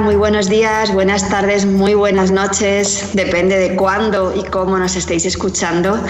[0.00, 5.26] Muy buenos días, buenas tardes, muy buenas noches, depende de cuándo y cómo nos estéis
[5.26, 6.02] escuchando.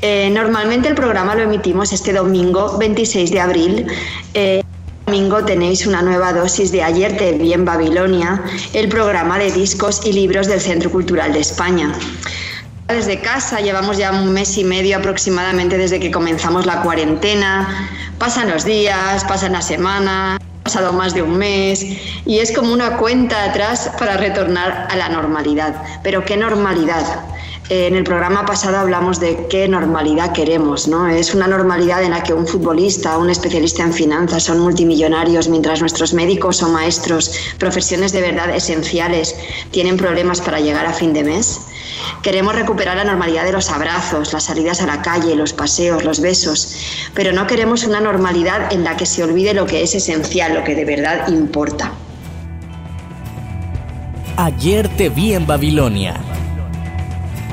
[0.00, 3.86] Eh, normalmente el programa lo emitimos este domingo 26 de abril.
[4.32, 4.62] Eh,
[5.06, 10.00] domingo tenéis una nueva dosis de Ayer te vi en Babilonia, el programa de discos
[10.06, 11.92] y libros del Centro Cultural de España.
[12.88, 17.88] Desde casa llevamos ya un mes y medio aproximadamente desde que comenzamos la cuarentena.
[18.18, 21.84] Pasan los días, pasan la semana, pasado más de un mes
[22.24, 25.74] y es como una cuenta atrás para retornar a la normalidad.
[26.02, 27.04] Pero ¿qué normalidad?
[27.70, 31.08] Eh, en el programa pasado hablamos de qué normalidad queremos, ¿no?
[31.08, 35.80] Es una normalidad en la que un futbolista, un especialista en finanzas son multimillonarios, mientras
[35.80, 39.34] nuestros médicos o maestros, profesiones de verdad esenciales,
[39.70, 41.62] tienen problemas para llegar a fin de mes.
[42.22, 46.20] Queremos recuperar la normalidad de los abrazos, las salidas a la calle, los paseos, los
[46.20, 46.76] besos,
[47.14, 50.64] pero no queremos una normalidad en la que se olvide lo que es esencial, lo
[50.64, 51.92] que de verdad importa.
[54.36, 56.33] Ayer te vi en Babilonia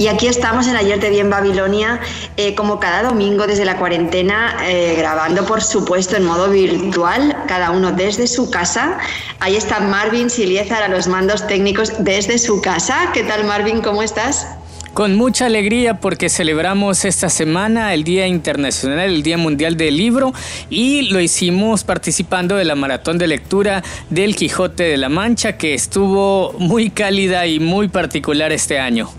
[0.00, 2.00] Y aquí estamos en Ayer Te Vi en Babilonia,
[2.38, 7.70] eh, como cada domingo desde la cuarentena, eh, grabando por supuesto en modo virtual, cada
[7.70, 8.96] uno desde su casa.
[9.40, 13.10] Ahí está Marvin Siliezar a los mandos técnicos desde su casa.
[13.12, 13.82] ¿Qué tal Marvin?
[13.82, 14.46] ¿Cómo estás?
[14.94, 20.32] Con mucha alegría porque celebramos esta semana el Día Internacional, el Día Mundial del Libro
[20.70, 25.74] y lo hicimos participando de la maratón de lectura del Quijote de la Mancha que
[25.74, 29.10] estuvo muy cálida y muy particular este año.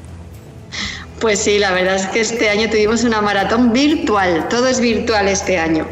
[1.21, 5.27] Pues sí, la verdad es que este año tuvimos una maratón virtual, todo es virtual
[5.27, 5.87] este año.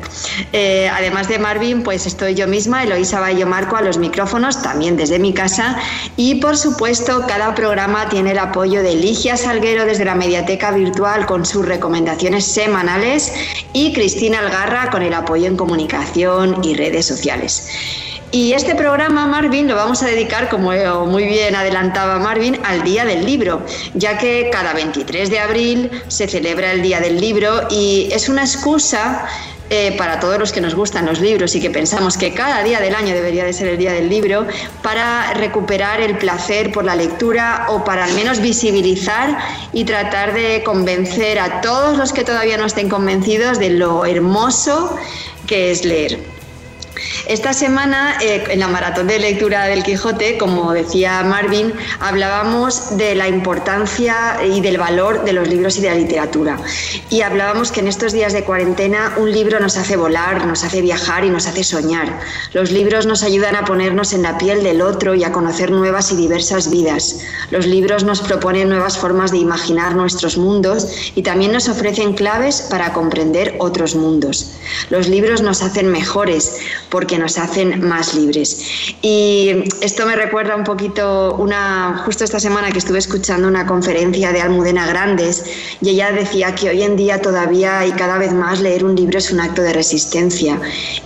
[0.54, 4.98] Eh, además de Marvin, pues estoy yo misma, Eloisa Bayo Marco, a los micrófonos, también
[4.98, 5.78] desde mi casa.
[6.18, 11.28] Y por supuesto, cada programa tiene el apoyo de Ligia Salguero desde la Mediateca Virtual
[11.28, 13.32] con sus recomendaciones semanales
[13.72, 17.70] y Cristina Algarra con el apoyo en comunicación y redes sociales.
[18.32, 20.72] Y este programa, Marvin, lo vamos a dedicar, como
[21.08, 23.62] muy bien adelantaba Marvin, al Día del Libro,
[23.96, 28.44] ya que cada 23 de abril se celebra el Día del Libro y es una
[28.44, 29.26] excusa
[29.72, 32.80] eh, para todos los que nos gustan los libros y que pensamos que cada día
[32.80, 34.46] del año debería de ser el día del libro,
[34.84, 39.40] para recuperar el placer por la lectura o para al menos visibilizar
[39.74, 44.96] y tratar de convencer a todos los que todavía no estén convencidos de lo hermoso
[45.48, 46.39] que es leer.
[47.28, 53.16] Esta semana, eh, en la maratón de lectura del Quijote, como decía Marvin, hablábamos de
[53.16, 56.58] la importancia y del valor de los libros y de la literatura.
[57.10, 60.82] Y hablábamos que en estos días de cuarentena un libro nos hace volar, nos hace
[60.82, 62.20] viajar y nos hace soñar.
[62.54, 66.12] Los libros nos ayudan a ponernos en la piel del otro y a conocer nuevas
[66.12, 67.20] y diversas vidas.
[67.52, 72.62] Los libros nos proponen nuevas formas de imaginar nuestros mundos y también nos ofrecen claves
[72.70, 74.52] para comprender otros mundos.
[74.90, 76.58] Los libros nos hacen mejores
[76.90, 78.94] porque nos hacen más libres.
[79.02, 84.32] Y esto me recuerda un poquito una justo esta semana que estuve escuchando una conferencia
[84.32, 85.44] de Almudena Grandes
[85.82, 89.18] y ella decía que hoy en día todavía y cada vez más leer un libro
[89.18, 90.60] es un acto de resistencia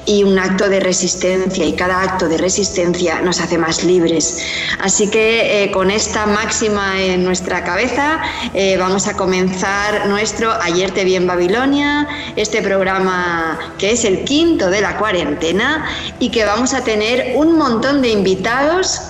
[0.05, 4.39] y un acto de resistencia y cada acto de resistencia nos hace más libres.
[4.79, 8.21] Así que eh, con esta máxima en nuestra cabeza
[8.53, 14.23] eh, vamos a comenzar nuestro Ayer te vi en Babilonia, este programa que es el
[14.23, 15.72] quinto de la cuarentena
[16.19, 19.01] y que vamos a tener un montón de invitados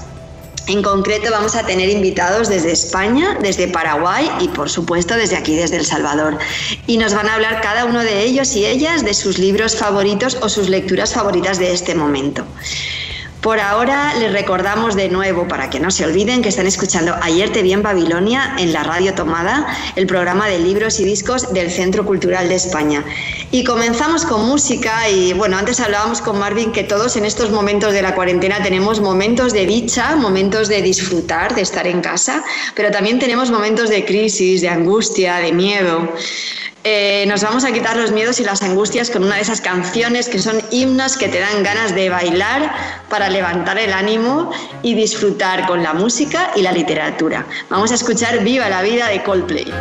[0.68, 5.56] en concreto vamos a tener invitados desde España, desde Paraguay y por supuesto desde aquí,
[5.56, 6.38] desde El Salvador.
[6.88, 10.38] Y nos van a hablar cada uno de ellos y ellas de sus libros favoritos
[10.42, 12.46] o sus lecturas favoritas de este momento.
[13.44, 17.52] Por ahora les recordamos de nuevo, para que no se olviden, que están escuchando Ayer
[17.52, 19.68] te vi en Babilonia en la radio Tomada,
[19.98, 23.04] el programa de libros y discos del Centro Cultural de España.
[23.52, 27.92] Y comenzamos con música y bueno, antes hablábamos con Marvin que todos en estos momentos
[27.92, 32.92] de la cuarentena tenemos momentos de dicha, momentos de disfrutar, de estar en casa, pero
[32.92, 36.14] también tenemos momentos de crisis, de angustia, de miedo.
[36.86, 40.28] Eh, nos vamos a quitar los miedos y las angustias con una de esas canciones
[40.28, 42.74] que son himnos que te dan ganas de bailar
[43.10, 44.52] para levantar el ánimo
[44.82, 47.46] y disfrutar con la música y la literatura.
[47.70, 49.72] Vamos a escuchar Viva la vida de Coldplay.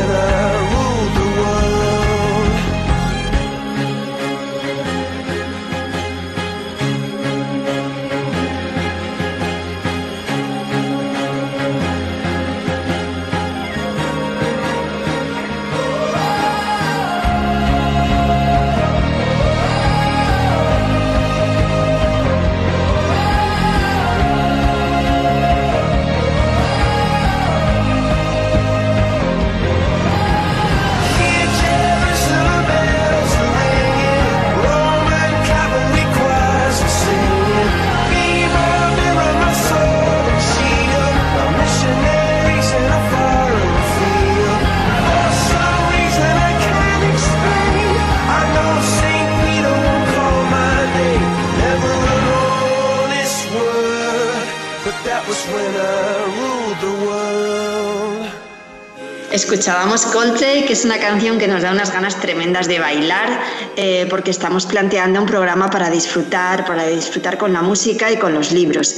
[0.00, 0.79] together.
[59.60, 63.28] Escuchábamos Coldplay, que es una canción que nos da unas ganas tremendas de bailar,
[63.76, 68.32] eh, porque estamos planteando un programa para disfrutar, para disfrutar con la música y con
[68.32, 68.94] los libros.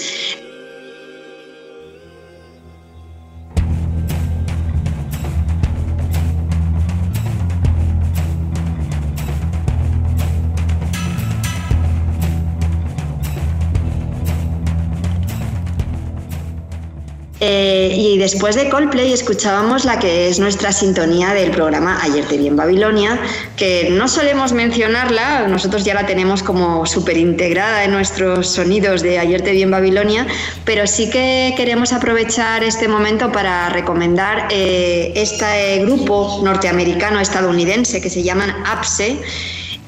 [17.88, 22.46] Y después de Coldplay escuchábamos la que es nuestra sintonía del programa Ayer te vi
[22.46, 23.18] en Babilonia,
[23.56, 29.18] que no solemos mencionarla, nosotros ya la tenemos como súper integrada en nuestros sonidos de
[29.18, 30.26] Ayer te vi en Babilonia,
[30.64, 38.10] pero sí que queremos aprovechar este momento para recomendar eh, este grupo norteamericano estadounidense que
[38.10, 39.18] se llaman APSE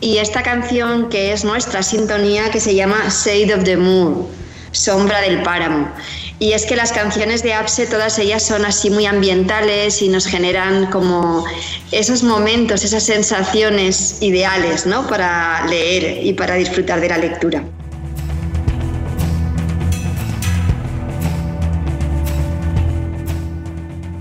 [0.01, 4.27] y esta canción que es nuestra sintonía que se llama Shade of the Moon,
[4.73, 5.89] Sombra del Páramo.
[6.41, 10.27] Y es que las canciones de Apse, todas ellas son así muy ambientales y nos
[10.27, 11.45] generan como
[11.93, 15.07] esos momentos, esas sensaciones ideales ¿no?
[15.07, 17.65] para leer y para disfrutar de la lectura.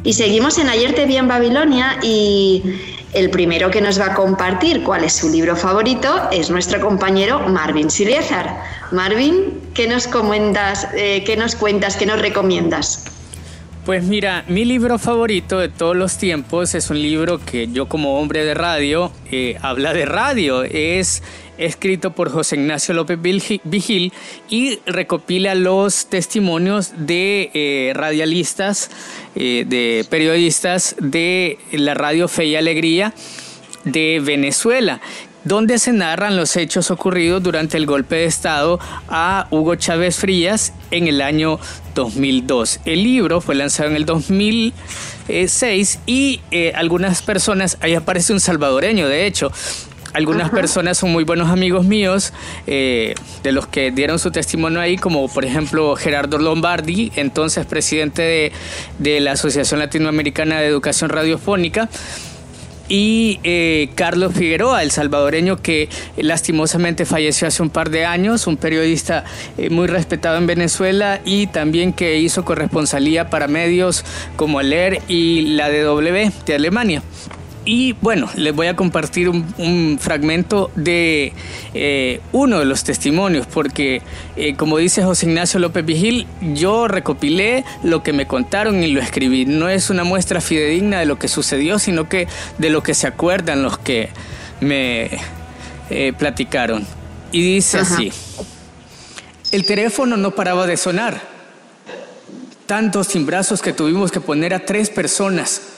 [0.03, 2.62] Y seguimos en Ayer te vi en Babilonia y
[3.13, 7.39] el primero que nos va a compartir cuál es su libro favorito es nuestro compañero
[7.48, 8.62] Marvin Siliezar.
[8.91, 13.05] Marvin, ¿qué nos comentas, eh, qué nos cuentas, qué nos recomiendas?
[13.86, 18.17] Pues mira, mi libro favorito de todos los tiempos es un libro que yo como
[18.17, 20.63] hombre de radio eh, habla de radio.
[20.63, 21.22] Es
[21.57, 24.13] escrito por José Ignacio López Vigil
[24.50, 28.89] y recopila los testimonios de eh, radialistas,
[29.36, 33.13] eh, de periodistas de la radio Fe y Alegría
[33.83, 35.01] de Venezuela
[35.43, 38.79] donde se narran los hechos ocurridos durante el golpe de Estado
[39.10, 41.60] a Hugo Chávez Frías en el año
[41.95, 42.79] 2002.
[42.86, 49.07] El libro fue lanzado en el 2006 y eh, algunas personas, ahí aparece un salvadoreño
[49.07, 49.51] de hecho,
[50.13, 52.34] algunas personas son muy buenos amigos míos,
[52.67, 58.22] eh, de los que dieron su testimonio ahí, como por ejemplo Gerardo Lombardi, entonces presidente
[58.22, 58.51] de,
[59.00, 61.89] de la Asociación Latinoamericana de Educación Radiofónica
[62.89, 68.58] y eh, Carlos Figueroa, el salvadoreño que lastimosamente falleció hace un par de años, un
[68.58, 69.24] periodista
[69.58, 74.03] eh, muy respetado en Venezuela y también que hizo corresponsalía para medios
[74.36, 77.01] como el ER y la DW de Alemania.
[77.65, 81.32] Y bueno, les voy a compartir un, fragmento de
[81.74, 84.01] eh, uno de los testimonios, porque
[84.36, 89.00] eh, como dice José Ignacio López Vigil, yo recopilé lo que me contaron y lo
[89.00, 89.46] escribí.
[89.46, 92.27] No es una muestra fidedigna de lo que sucedió, sino que
[92.58, 94.10] de lo que se acuerdan los que
[94.60, 95.10] me
[95.89, 96.86] eh, platicaron.
[97.32, 98.12] Y dice así,
[99.51, 101.22] el teléfono no paraba de sonar.
[102.65, 105.73] Tantos sin brazos que tuvimos que poner a tres personas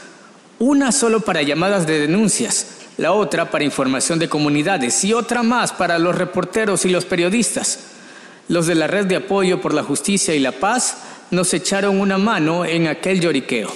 [0.59, 5.73] una solo para llamadas de denuncias, la otra para información de comunidades y otra más
[5.73, 7.79] para los reporteros y los periodistas.
[8.47, 10.97] Los de la Red de Apoyo por la Justicia y la Paz
[11.31, 13.73] nos echaron una mano en aquel lloriqueo.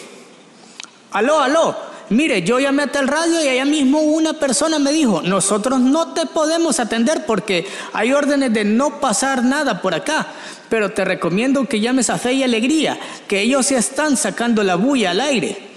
[1.11, 1.75] Aló, aló,
[2.09, 6.13] mire, yo llamé a tal radio y allá mismo una persona me dijo, nosotros no
[6.13, 10.27] te podemos atender porque hay órdenes de no pasar nada por acá,
[10.69, 14.75] pero te recomiendo que llames a Fe y Alegría, que ellos se están sacando la
[14.75, 15.68] bulla al aire.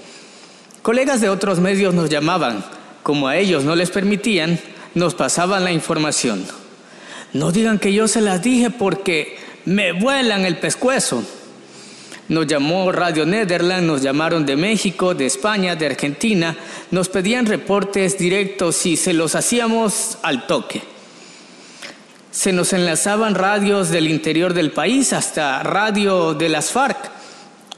[0.82, 2.64] Colegas de otros medios nos llamaban,
[3.04, 4.58] como a ellos no les permitían,
[4.96, 6.44] nos pasaban la información.
[7.32, 11.22] No digan que yo se las dije porque me vuelan el pescuezo.
[12.28, 16.56] Nos llamó Radio Nederland, nos llamaron de México, de España, de Argentina,
[16.90, 20.82] nos pedían reportes directos y se los hacíamos al toque.
[22.32, 27.10] Se nos enlazaban radios del interior del país hasta radio de las FARC.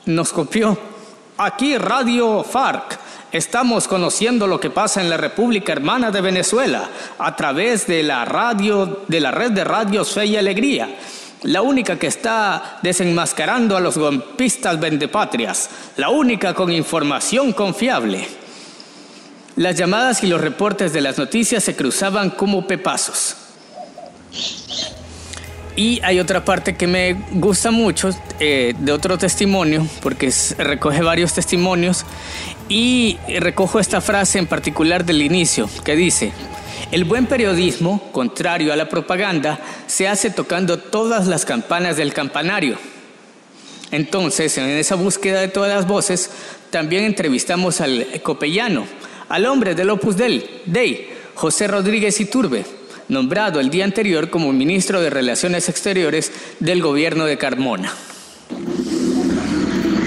[0.06, 0.93] Nos copió
[1.36, 2.96] Aquí Radio FARC.
[3.32, 6.88] Estamos conociendo lo que pasa en la República Hermana de Venezuela
[7.18, 10.96] a través de la radio, de la red de radios Fe y Alegría.
[11.42, 15.70] La única que está desenmascarando a los golpistas vendepatrias.
[15.96, 18.28] La única con información confiable.
[19.56, 23.34] Las llamadas y los reportes de las noticias se cruzaban como pepazos.
[25.76, 31.32] Y hay otra parte que me gusta mucho eh, de otro testimonio, porque recoge varios
[31.32, 32.04] testimonios,
[32.68, 36.32] y recojo esta frase en particular del inicio, que dice,
[36.92, 42.78] el buen periodismo, contrario a la propaganda, se hace tocando todas las campanas del campanario.
[43.90, 46.30] Entonces, en esa búsqueda de todas las voces,
[46.70, 48.86] también entrevistamos al copellano,
[49.28, 52.64] al hombre del Opus Dei, José Rodríguez Iturbe,
[53.08, 57.92] nombrado el día anterior como ministro de Relaciones Exteriores del gobierno de Carmona.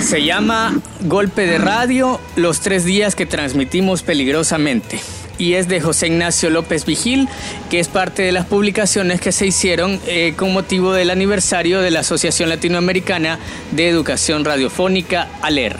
[0.01, 4.99] Se llama Golpe de Radio, los tres días que transmitimos peligrosamente.
[5.37, 7.27] Y es de José Ignacio López Vigil,
[7.69, 11.91] que es parte de las publicaciones que se hicieron eh, con motivo del aniversario de
[11.91, 13.37] la Asociación Latinoamericana
[13.71, 15.75] de Educación Radiofónica, ALER.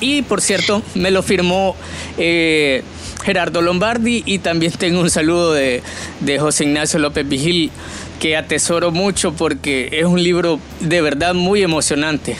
[0.00, 1.76] Y por cierto, me lo firmó
[2.18, 2.82] eh,
[3.24, 5.82] Gerardo Lombardi y también tengo un saludo de,
[6.20, 7.70] de José Ignacio López Vigil
[8.20, 12.36] que atesoro mucho porque es un libro de verdad muy emocionante.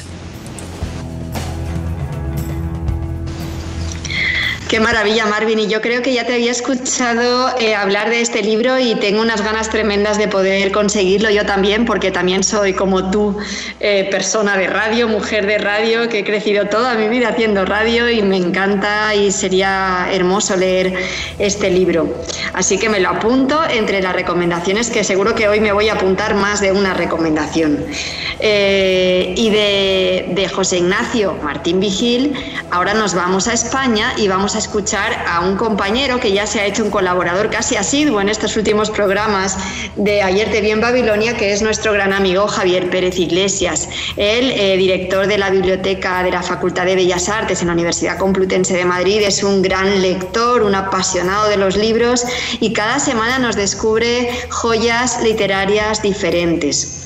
[4.74, 5.60] Qué maravilla, Marvin.
[5.60, 9.22] Y yo creo que ya te había escuchado eh, hablar de este libro y tengo
[9.22, 13.38] unas ganas tremendas de poder conseguirlo yo también, porque también soy como tú,
[13.78, 18.10] eh, persona de radio, mujer de radio, que he crecido toda mi vida haciendo radio
[18.10, 20.92] y me encanta y sería hermoso leer
[21.38, 22.12] este libro.
[22.52, 25.92] Así que me lo apunto entre las recomendaciones, que seguro que hoy me voy a
[25.92, 27.78] apuntar más de una recomendación.
[28.40, 32.34] Eh, y de, de José Ignacio Martín Vigil,
[32.72, 36.58] ahora nos vamos a España y vamos a escuchar a un compañero que ya se
[36.58, 39.58] ha hecho un colaborador casi asiduo en estos últimos programas
[39.96, 43.90] de Ayer te vi en Babilonia, que es nuestro gran amigo Javier Pérez Iglesias.
[44.16, 48.16] Él, eh, director de la Biblioteca de la Facultad de Bellas Artes en la Universidad
[48.16, 52.24] Complutense de Madrid, es un gran lector, un apasionado de los libros
[52.58, 57.03] y cada semana nos descubre joyas literarias diferentes.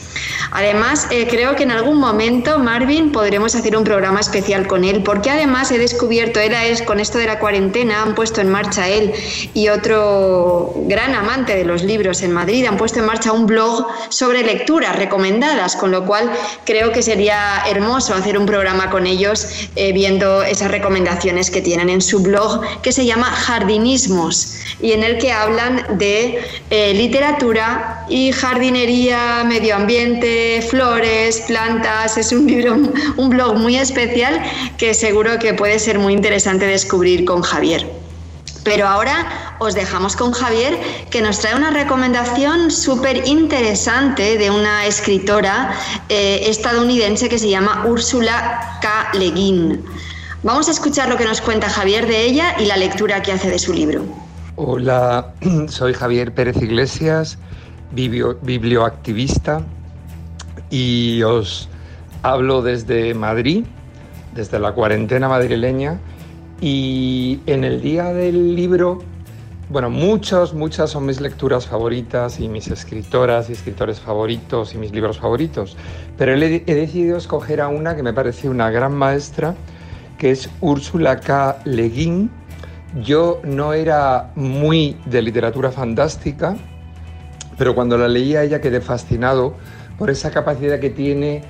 [0.51, 5.03] Además, eh, creo que en algún momento, Marvin, podremos hacer un programa especial con él,
[5.03, 8.89] porque además he descubierto, él es con esto de la cuarentena, han puesto en marcha
[8.89, 9.13] él
[9.55, 13.87] y otro gran amante de los libros en Madrid, han puesto en marcha un blog
[14.09, 16.31] sobre lecturas recomendadas, con lo cual
[16.65, 21.91] creo que sería hermoso hacer un programa con ellos eh, viendo esas recomendaciones que tienen
[21.91, 26.41] en su blog, que se llama Jardinismos, y en el que hablan de
[26.71, 30.38] eh, literatura y jardinería, medio ambiente,
[30.69, 32.17] flores, plantas.
[32.17, 32.77] Es un libro,
[33.17, 34.43] un blog muy especial
[34.77, 37.87] que seguro que puede ser muy interesante descubrir con Javier.
[38.65, 40.79] Pero ahora os dejamos con Javier,
[41.11, 45.73] que nos trae una recomendación súper interesante de una escritora
[46.09, 49.11] eh, estadounidense que se llama Úrsula K.
[49.19, 49.85] Le Guin.
[50.43, 53.51] Vamos a escuchar lo que nos cuenta Javier de ella y la lectura que hace
[53.51, 54.05] de su libro.
[54.57, 55.33] Hola,
[55.69, 57.39] soy Javier Pérez Iglesias,
[57.93, 59.63] biblioactivista
[60.71, 61.69] y os
[62.23, 63.65] hablo desde Madrid,
[64.35, 65.99] desde la cuarentena madrileña
[66.61, 68.99] y en el día del libro,
[69.71, 74.93] bueno, muchas, muchas son mis lecturas favoritas y mis escritoras y escritores favoritos y mis
[74.93, 75.77] libros favoritos,
[76.17, 79.55] pero he, decidido escoger a una que me parece una gran maestra,
[80.17, 81.59] que es Úrsula K.
[81.65, 82.31] Le Guin.
[83.05, 86.57] Yo no era muy de literatura fantástica,
[87.57, 89.55] pero cuando la leí a ella quedé fascinado
[89.99, 91.43] por esa capacidad que tiene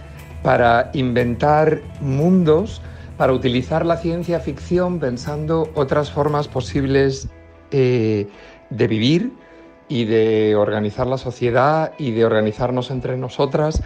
[0.42, 2.80] para inventar mundos,
[3.16, 7.28] para utilizar la ciencia ficción pensando otras formas posibles
[7.70, 8.28] eh,
[8.70, 9.32] de vivir
[9.88, 13.82] y de organizar la sociedad y de organizarnos entre nosotras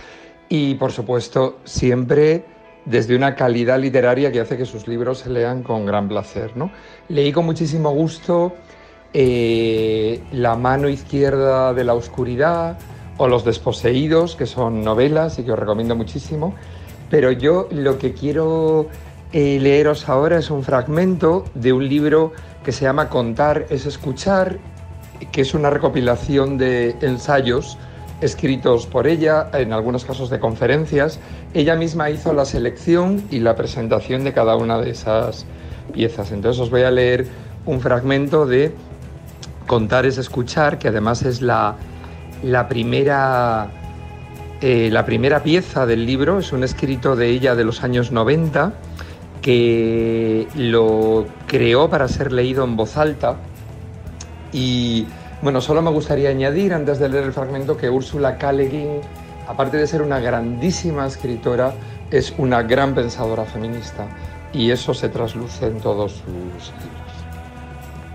[0.48, 2.44] y por supuesto siempre
[2.84, 6.56] desde una calidad literaria que hace que sus libros se lean con gran placer.
[6.56, 6.70] ¿no?
[7.08, 8.54] Leí con muchísimo gusto
[9.14, 12.78] eh, La mano izquierda de la oscuridad,
[13.18, 16.54] o Los Desposeídos, que son novelas y que os recomiendo muchísimo.
[17.10, 18.88] Pero yo lo que quiero
[19.32, 22.32] eh, leeros ahora es un fragmento de un libro
[22.64, 24.58] que se llama Contar es escuchar,
[25.30, 27.78] que es una recopilación de ensayos
[28.20, 31.18] escritos por ella, en algunos casos de conferencias.
[31.54, 35.44] Ella misma hizo la selección y la presentación de cada una de esas
[35.92, 36.30] piezas.
[36.30, 37.26] Entonces os voy a leer
[37.66, 38.72] un fragmento de
[39.66, 41.76] Contar es escuchar, que además es la
[42.42, 43.70] la primera,
[44.60, 48.72] eh, la primera pieza del libro es un escrito de ella de los años 90
[49.40, 53.36] que lo creó para ser leído en voz alta.
[54.52, 55.06] Y
[55.42, 58.52] bueno, solo me gustaría añadir antes de leer el fragmento que Úrsula K.
[59.48, 61.74] aparte de ser una grandísima escritora,
[62.10, 64.06] es una gran pensadora feminista
[64.52, 66.72] y eso se trasluce en todos sus libros.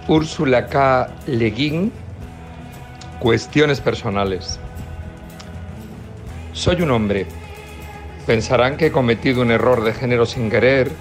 [0.07, 1.09] Úrsula K.
[1.25, 1.91] Le Guin
[3.19, 4.59] Cuestiones personales.
[6.53, 7.25] Soy un hombre.
[8.27, 10.91] Pensarán que he cometido un error de género sin querer,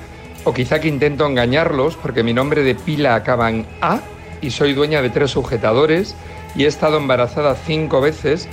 [0.44, 4.00] o quizá que intento engañarlos porque mi nombre de pila acaba en A
[4.40, 6.14] y soy dueña de tres sujetadores
[6.54, 8.48] y he estado embarazada cinco veces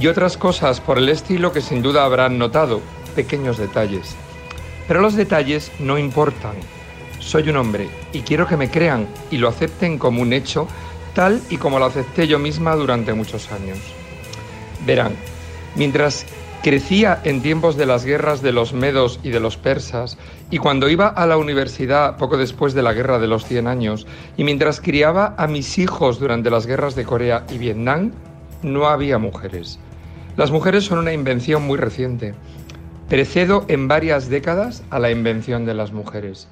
[0.00, 2.80] y otras cosas por el estilo que sin duda habrán notado,
[3.14, 4.16] pequeños detalles.
[4.88, 6.54] Pero los detalles no importan.
[7.18, 10.66] Soy un hombre y quiero que me crean y lo acepten como un hecho
[11.14, 13.78] tal y como lo acepté yo misma durante muchos años.
[14.86, 15.14] Verán,
[15.76, 16.26] mientras
[16.62, 20.16] crecía en tiempos de las guerras de los medos y de los persas,
[20.50, 24.06] y cuando iba a la universidad poco después de la guerra de los 100 años,
[24.36, 28.12] y mientras criaba a mis hijos durante las guerras de Corea y Vietnam,
[28.62, 29.80] no había mujeres.
[30.36, 32.34] Las mujeres son una invención muy reciente.
[33.08, 36.48] Precedo en varias décadas a la invención de las mujeres.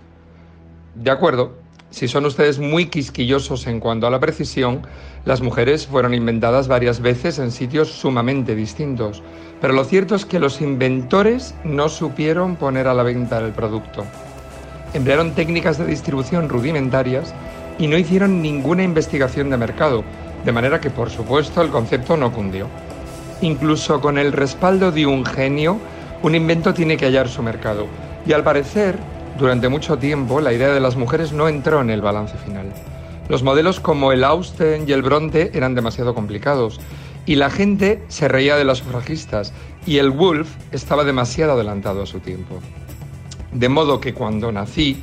[0.96, 1.54] De acuerdo,
[1.90, 4.82] si son ustedes muy quisquillosos en cuanto a la precisión,
[5.24, 9.22] las mujeres fueron inventadas varias veces en sitios sumamente distintos,
[9.60, 14.04] pero lo cierto es que los inventores no supieron poner a la venta el producto.
[14.94, 17.34] Emplearon técnicas de distribución rudimentarias
[17.78, 20.04] y no hicieron ninguna investigación de mercado,
[20.44, 22.68] de manera que por supuesto el concepto no cundió.
[23.40, 25.78] Incluso con el respaldo de un genio,
[26.22, 27.86] un invento tiene que hallar su mercado,
[28.26, 28.96] y al parecer
[29.40, 32.72] durante mucho tiempo, la idea de las mujeres no entró en el balance final.
[33.28, 36.78] Los modelos como el Austen y el Bronte eran demasiado complicados
[37.24, 39.54] y la gente se reía de las sufragistas
[39.86, 42.60] y el Wolf estaba demasiado adelantado a su tiempo.
[43.52, 45.02] De modo que cuando nací,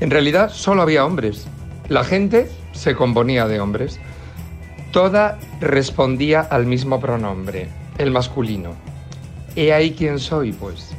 [0.00, 1.46] en realidad solo había hombres
[1.88, 4.00] La gente se componía de hombres.
[4.90, 8.72] Toda respondía al mismo pronombre, el masculino.
[9.56, 10.52] ¿He ahí quién soy?
[10.52, 10.94] Pues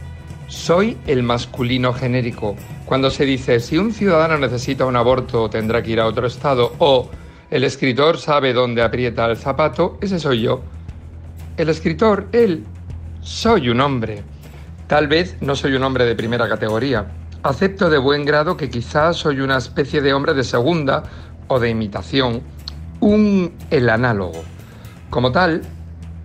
[0.49, 2.55] soy el masculino genérico.
[2.85, 6.73] Cuando se dice si un ciudadano necesita un aborto tendrá que ir a otro estado
[6.79, 7.09] o
[7.49, 10.61] el escritor sabe dónde aprieta el zapato, ese soy yo.
[11.57, 12.63] El escritor, él,
[13.21, 14.23] soy un hombre.
[14.87, 17.07] Tal vez no soy un hombre de primera categoría.
[17.41, 21.03] Acepto de buen grado que quizás soy una especie de hombre de segunda
[21.47, 22.41] o de imitación,
[22.99, 24.43] un el análogo.
[25.09, 25.61] Como tal,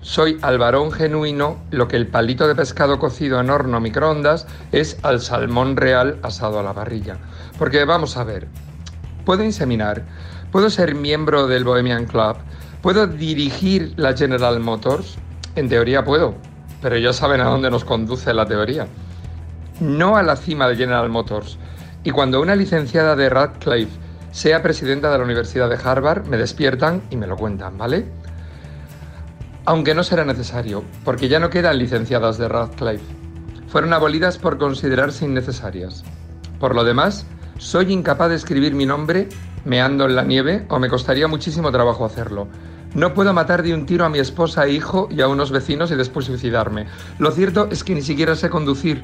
[0.05, 4.99] soy al varón genuino lo que el palito de pescado cocido en horno microondas es
[5.03, 7.17] al salmón real asado a la parrilla.
[7.59, 8.47] Porque vamos a ver,
[9.25, 10.05] puedo inseminar,
[10.53, 12.37] puedo ser miembro del Bohemian Club,
[12.83, 15.17] puedo dirigir la General Motors,
[15.57, 16.35] en teoría puedo,
[16.83, 18.87] pero ya saben a dónde nos conduce la teoría.
[19.81, 21.57] No a la cima de General Motors.
[22.05, 23.99] Y cuando una licenciada de Radcliffe
[24.33, 28.05] sea presidenta de la Universidad de Harvard, me despiertan y me lo cuentan, ¿vale?
[29.66, 33.05] Aunque no será necesario, porque ya no quedan licenciadas de Radcliffe.
[33.68, 36.05] Fueron abolidas por considerarse innecesarias.
[36.61, 39.29] Por lo demás, soy incapaz de escribir mi nombre
[39.64, 42.46] meando en la nieve o me costaría muchísimo trabajo hacerlo.
[42.94, 45.90] No puedo matar de un tiro a mi esposa e hijo y a unos vecinos
[45.90, 46.87] y después suicidarme.
[47.18, 49.03] Lo cierto es que ni siquiera sé conducir.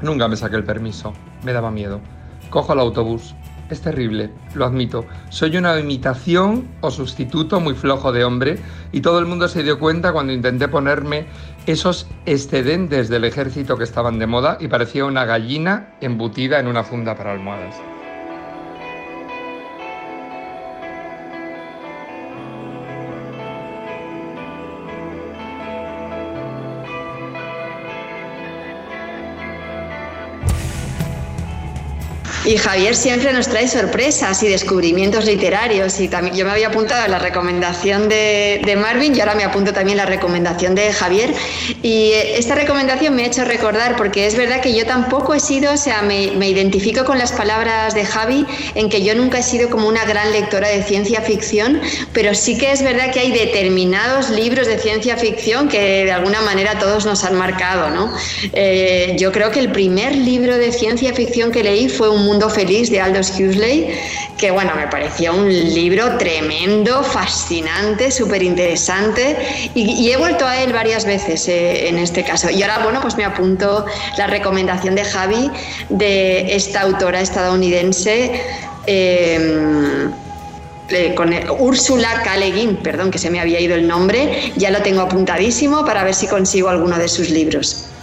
[0.00, 1.12] Nunca me saqué el permiso.
[1.42, 2.00] Me daba miedo.
[2.48, 3.34] Cojo el autobús.
[3.70, 5.06] Es terrible, lo admito.
[5.30, 8.58] Soy una imitación o sustituto muy flojo de hombre
[8.92, 11.26] y todo el mundo se dio cuenta cuando intenté ponerme
[11.66, 16.84] esos excedentes del ejército que estaban de moda y parecía una gallina embutida en una
[16.84, 17.93] funda para almohadas.
[32.44, 35.98] Y Javier siempre nos trae sorpresas y descubrimientos literarios.
[36.00, 39.72] Y también yo me había apuntado a la recomendación de, Marvin y ahora me apunto
[39.72, 41.32] también la recomendación de Javier.
[41.82, 45.72] Y esta recomendación me ha hecho recordar, porque es verdad que yo tampoco he sido,
[45.72, 49.42] o sea, me, me identifico con las palabras de Javi en que yo nunca he
[49.42, 51.80] sido como una gran lectora de ciencia ficción,
[52.12, 56.42] pero sí que es verdad que hay determinados libros de ciencia ficción que de alguna
[56.42, 58.12] manera todos nos han marcado, ¿no?
[58.52, 62.50] Eh, yo creo que el primer libro de ciencia ficción que leí fue Un Mundo
[62.50, 63.94] Feliz de Aldous Huxley,
[64.36, 69.36] que bueno, me parecía un libro tremendo, fascinante, súper interesante
[69.72, 72.50] y, he vuelto a él varias veces eh, en este caso.
[72.50, 73.86] Y ahora, bueno, pues me apunto
[74.18, 75.48] la recomendación de Javi
[75.90, 78.42] de esta autora estadounidense.
[78.86, 80.10] Em,
[80.90, 82.32] eh, con Úrsula K.
[82.82, 86.26] perdón, que se me había ido el nombre, ya lo tengo apuntadísimo para ver si
[86.26, 87.93] consigo alguno de sus libros.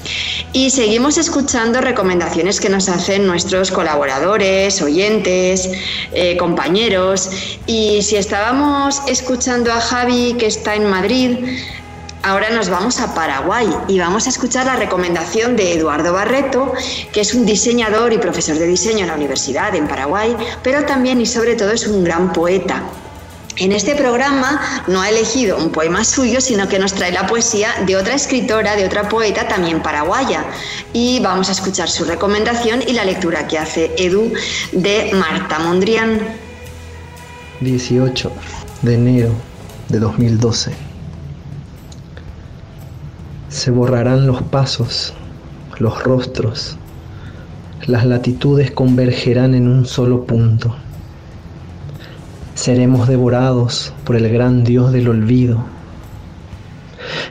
[0.54, 5.70] Y seguimos escuchando recomendaciones que nos hacen nuestros colaboradores, oyentes,
[6.12, 7.30] eh, compañeros.
[7.68, 11.38] Y si estábamos escuchando a Javi que está en Madrid,
[12.24, 16.74] ahora nos vamos a Paraguay y vamos a escuchar la recomendación de Eduardo Barreto,
[17.14, 21.22] que es un diseñador y profesor de diseño en la universidad en Paraguay, pero también
[21.22, 22.84] y sobre todo es un gran poeta.
[23.58, 27.70] En este programa no ha elegido un poema suyo, sino que nos trae la poesía
[27.86, 30.46] de otra escritora, de otra poeta también paraguaya.
[30.94, 34.32] Y vamos a escuchar su recomendación y la lectura que hace Edu
[34.72, 36.20] de Marta Mondrian.
[37.60, 38.32] 18
[38.84, 39.32] de enero
[39.90, 40.72] de 2012.
[43.50, 45.14] Se borrarán los pasos,
[45.78, 46.78] los rostros,
[47.86, 50.76] las latitudes convergerán en un solo punto
[52.56, 55.64] seremos devorados por el gran Dios del olvido.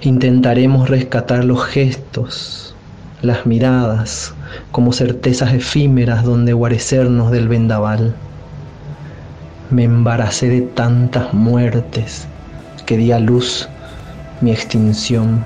[0.02, 2.74] Intentaremos rescatar los gestos,
[3.22, 4.34] las miradas,
[4.72, 8.14] como certezas efímeras donde guarecernos del vendaval.
[9.70, 12.26] Me embaracé de tantas muertes
[12.86, 13.68] que di a luz
[14.40, 15.44] mi extinción.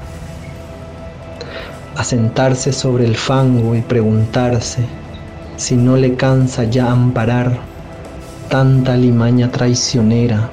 [1.97, 4.85] Asentarse sobre el fango y preguntarse
[5.57, 7.74] si no le cansa ya amparar
[8.49, 10.51] tanta limaña traicionera,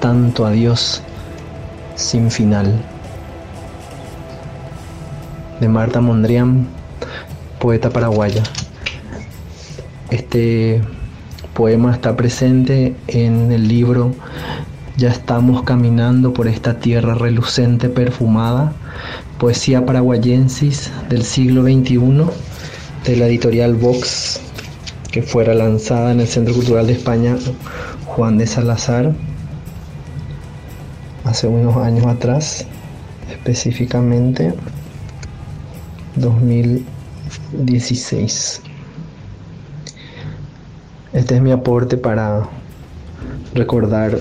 [0.00, 1.02] tanto adiós
[1.94, 2.80] sin final.
[5.60, 6.66] De Marta Mondrian,
[7.58, 8.42] poeta paraguaya.
[10.10, 10.82] Este
[11.54, 14.14] poema está presente en el libro
[14.96, 18.72] Ya estamos caminando por esta tierra relucente perfumada,
[19.38, 22.26] poesía paraguayensis del siglo XXI
[23.04, 24.40] de la editorial Vox
[25.12, 27.36] que fuera lanzada en el Centro Cultural de España
[28.06, 29.12] Juan de Salazar
[31.24, 32.64] hace unos años atrás,
[33.30, 34.54] específicamente
[36.16, 38.62] 2016.
[41.12, 42.48] Este es mi aporte para
[43.54, 44.18] recordar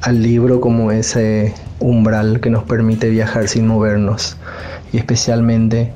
[0.00, 4.38] al libro como ese umbral que nos permite viajar sin movernos
[4.94, 5.92] y especialmente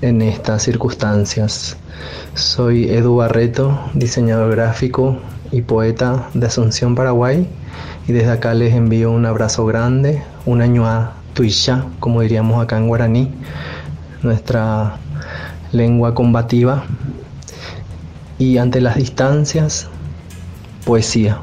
[0.00, 1.76] en estas circunstancias.
[2.34, 5.18] Soy Edu Barreto, diseñador gráfico
[5.52, 7.48] y poeta de Asunción, Paraguay
[8.08, 12.76] y desde acá les envío un abrazo grande, un año a Tuisha, como diríamos acá
[12.78, 13.34] en guaraní,
[14.22, 14.96] nuestra
[15.72, 16.84] lengua combativa
[18.38, 19.88] y ante las distancias,
[20.84, 21.40] poesía.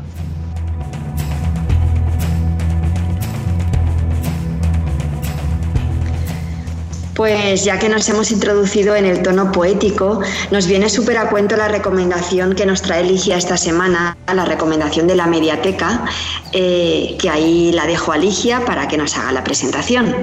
[7.23, 10.19] Pues ya que nos hemos introducido en el tono poético,
[10.51, 15.07] nos viene súper a cuento la recomendación que nos trae Ligia esta semana, la recomendación
[15.07, 16.03] de la mediateca,
[16.51, 20.13] eh, que ahí la dejo a Ligia para que nos haga la presentación.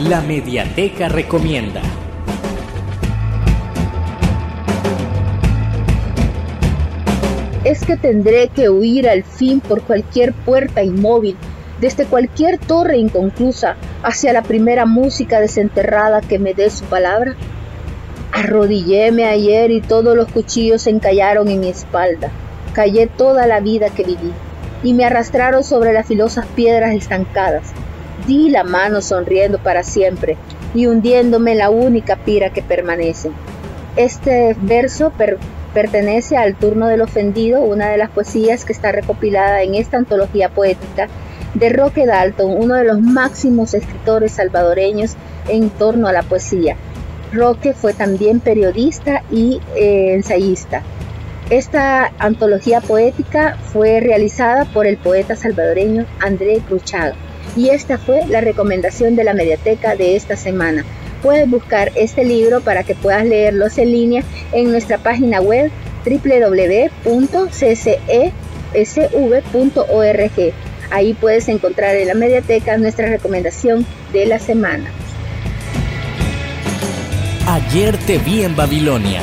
[0.00, 1.80] La mediateca recomienda.
[7.64, 11.36] es que tendré que huir al fin por cualquier puerta inmóvil,
[11.80, 17.36] desde cualquier torre inconclusa, hacia la primera música desenterrada que me dé su palabra.
[18.32, 22.30] Arrodilléme ayer y todos los cuchillos se encallaron en mi espalda.
[22.72, 24.32] Callé toda la vida que viví
[24.82, 27.68] y me arrastraron sobre las filosas piedras estancadas.
[28.26, 30.36] Di la mano sonriendo para siempre
[30.74, 33.30] y hundiéndome la única pira que permanece.
[33.96, 35.12] Este verso
[35.74, 40.48] pertenece al Turno del Ofendido, una de las poesías que está recopilada en esta antología
[40.50, 41.08] poética
[41.58, 45.16] de Roque Dalton, uno de los máximos escritores salvadoreños
[45.48, 46.76] en torno a la poesía.
[47.32, 50.82] Roque fue también periodista y eh, ensayista.
[51.50, 57.14] Esta antología poética fue realizada por el poeta salvadoreño André Cruchaga
[57.56, 60.84] y esta fue la recomendación de la mediateca de esta semana
[61.22, 65.70] puedes buscar este libro para que puedas leerlos en línea en nuestra página web
[66.04, 66.78] www.ccesv.org.
[70.90, 74.90] Ahí puedes encontrar en la mediateca nuestra recomendación de la semana.
[77.46, 79.22] Ayer te vi en Babilonia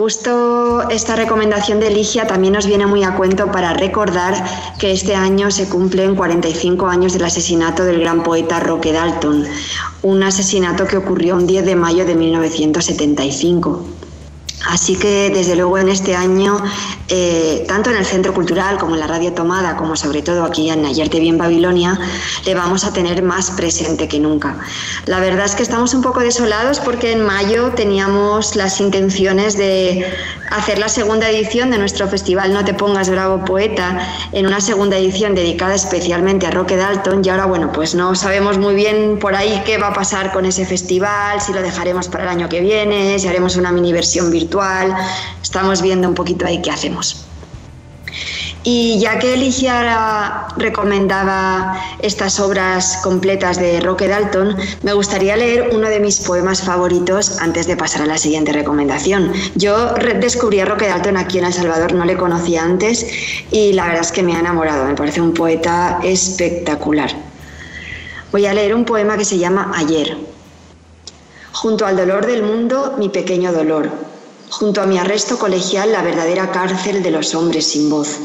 [0.00, 4.32] Justo esta recomendación de Ligia también nos viene muy a cuento para recordar
[4.78, 9.44] que este año se cumplen 45 años del asesinato del gran poeta Roque Dalton,
[10.00, 13.84] un asesinato que ocurrió un 10 de mayo de 1975.
[14.66, 16.58] Así que desde luego en este año,
[17.08, 20.68] eh, tanto en el Centro Cultural como en la Radio Tomada, como sobre todo aquí
[20.68, 21.98] en Ayer te vi en Babilonia,
[22.44, 24.56] le vamos a tener más presente que nunca.
[25.06, 30.04] La verdad es que estamos un poco desolados porque en mayo teníamos las intenciones de
[30.50, 33.98] hacer la segunda edición de nuestro festival No te pongas bravo poeta,
[34.32, 38.58] en una segunda edición dedicada especialmente a Roque Dalton y ahora bueno, pues no sabemos
[38.58, 42.24] muy bien por ahí qué va a pasar con ese festival, si lo dejaremos para
[42.24, 44.49] el año que viene, si haremos una mini versión virtual
[45.42, 47.26] Estamos viendo un poquito ahí qué hacemos.
[48.62, 55.88] Y ya que Eligia recomendaba estas obras completas de Roque Dalton, me gustaría leer uno
[55.88, 59.32] de mis poemas favoritos antes de pasar a la siguiente recomendación.
[59.54, 63.06] Yo descubrí a Roque Dalton aquí en El Salvador, no le conocía antes
[63.50, 67.10] y la verdad es que me ha enamorado, me parece un poeta espectacular.
[68.30, 70.18] Voy a leer un poema que se llama Ayer.
[71.52, 74.09] Junto al dolor del mundo, mi pequeño dolor
[74.50, 78.18] Junto a mi arresto colegial, la verdadera cárcel de los hombres sin voz.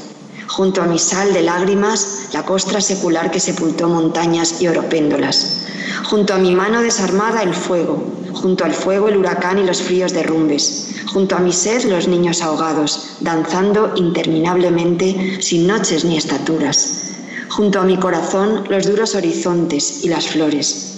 [0.47, 5.67] Junto a mi sal de lágrimas, la costra secular que sepultó montañas y oropéndolas.
[6.09, 8.03] Junto a mi mano desarmada, el fuego.
[8.33, 10.95] Junto al fuego, el huracán y los fríos derrumbes.
[11.13, 17.11] Junto a mi sed, los niños ahogados, danzando interminablemente, sin noches ni estaturas.
[17.49, 20.97] Junto a mi corazón, los duros horizontes y las flores.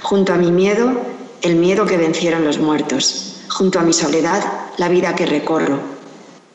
[0.00, 0.92] Junto a mi miedo,
[1.42, 4.42] el miedo que vencieron los muertos junto a mi soledad,
[4.80, 5.78] la vida que recorro,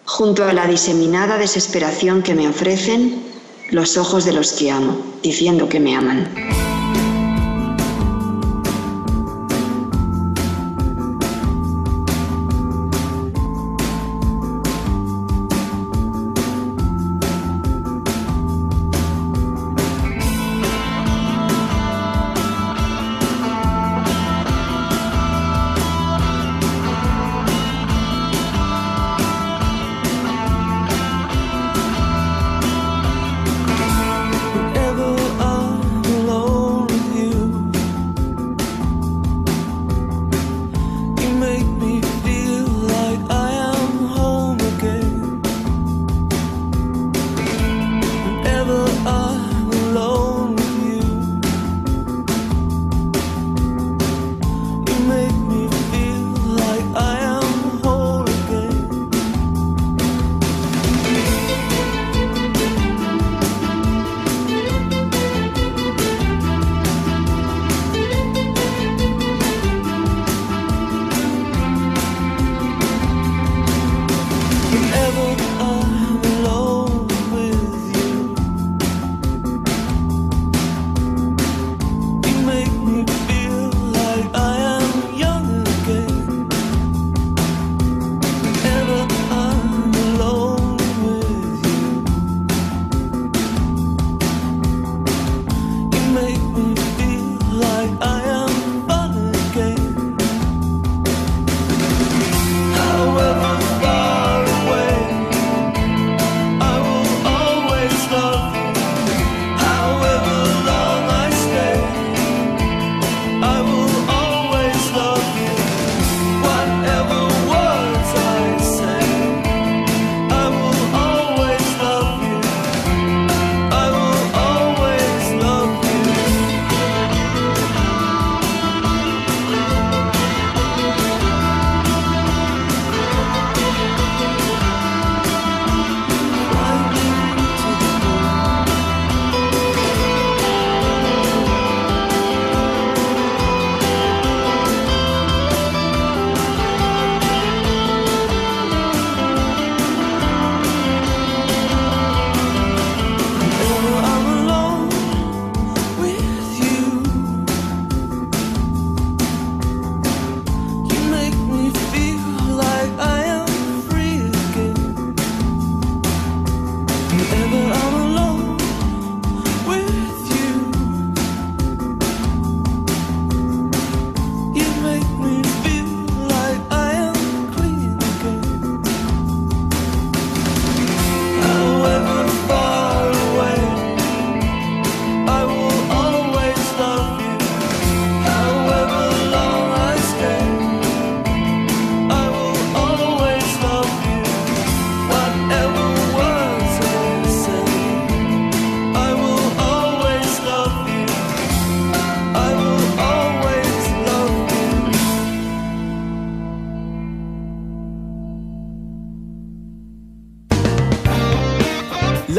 [0.04, 3.22] junto a la diseminada desesperación que me ofrecen
[3.70, 6.65] los ojos de los que amo, diciendo que me aman.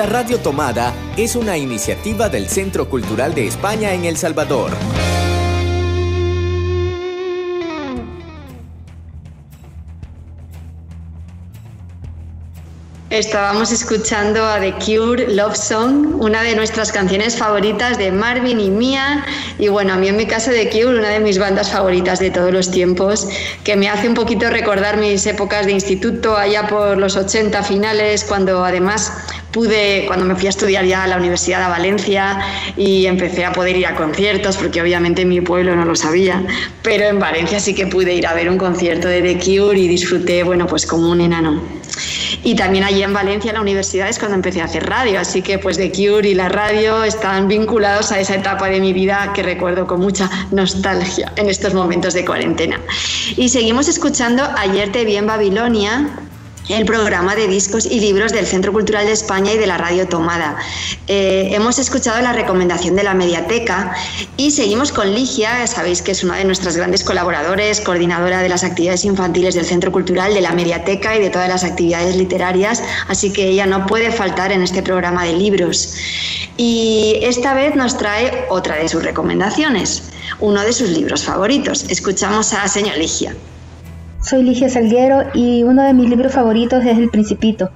[0.08, 4.70] Radio Tomada es una iniciativa del Centro Cultural de España en El Salvador.
[13.10, 18.70] Estábamos escuchando a The Cure Love Song, una de nuestras canciones favoritas de Marvin y
[18.70, 19.24] Mía.
[19.58, 22.30] Y bueno, a mí en mi caso The Cure, una de mis bandas favoritas de
[22.30, 23.28] todos los tiempos,
[23.64, 28.24] que me hace un poquito recordar mis épocas de instituto allá por los 80 finales,
[28.24, 29.12] cuando además
[29.56, 32.38] pude, cuando me fui a estudiar ya a la Universidad de Valencia
[32.76, 36.44] y empecé a poder ir a conciertos, porque obviamente en mi pueblo no lo sabía,
[36.82, 39.88] pero en Valencia sí que pude ir a ver un concierto de The Cure y
[39.88, 41.62] disfruté, bueno, pues como un enano.
[42.44, 45.18] Y también allí en Valencia, en la universidad, es cuando empecé a hacer radio.
[45.18, 48.92] Así que pues The Cure y la radio están vinculados a esa etapa de mi
[48.92, 52.78] vida que recuerdo con mucha nostalgia en estos momentos de cuarentena.
[53.38, 56.10] Y seguimos escuchando Ayer te vi en Babilonia
[56.68, 60.08] el programa de discos y libros del Centro Cultural de España y de la Radio
[60.08, 60.56] Tomada.
[61.06, 63.94] Eh, hemos escuchado la recomendación de la mediateca
[64.36, 68.64] y seguimos con Ligia, sabéis que es una de nuestras grandes colaboradores, coordinadora de las
[68.64, 73.32] actividades infantiles del Centro Cultural, de la mediateca y de todas las actividades literarias, así
[73.32, 75.94] que ella no puede faltar en este programa de libros.
[76.56, 80.04] Y esta vez nos trae otra de sus recomendaciones,
[80.40, 81.84] uno de sus libros favoritos.
[81.88, 83.34] Escuchamos a señor Ligia.
[84.20, 87.70] Soy Ligia Salguero y uno de mis libros favoritos es El Principito.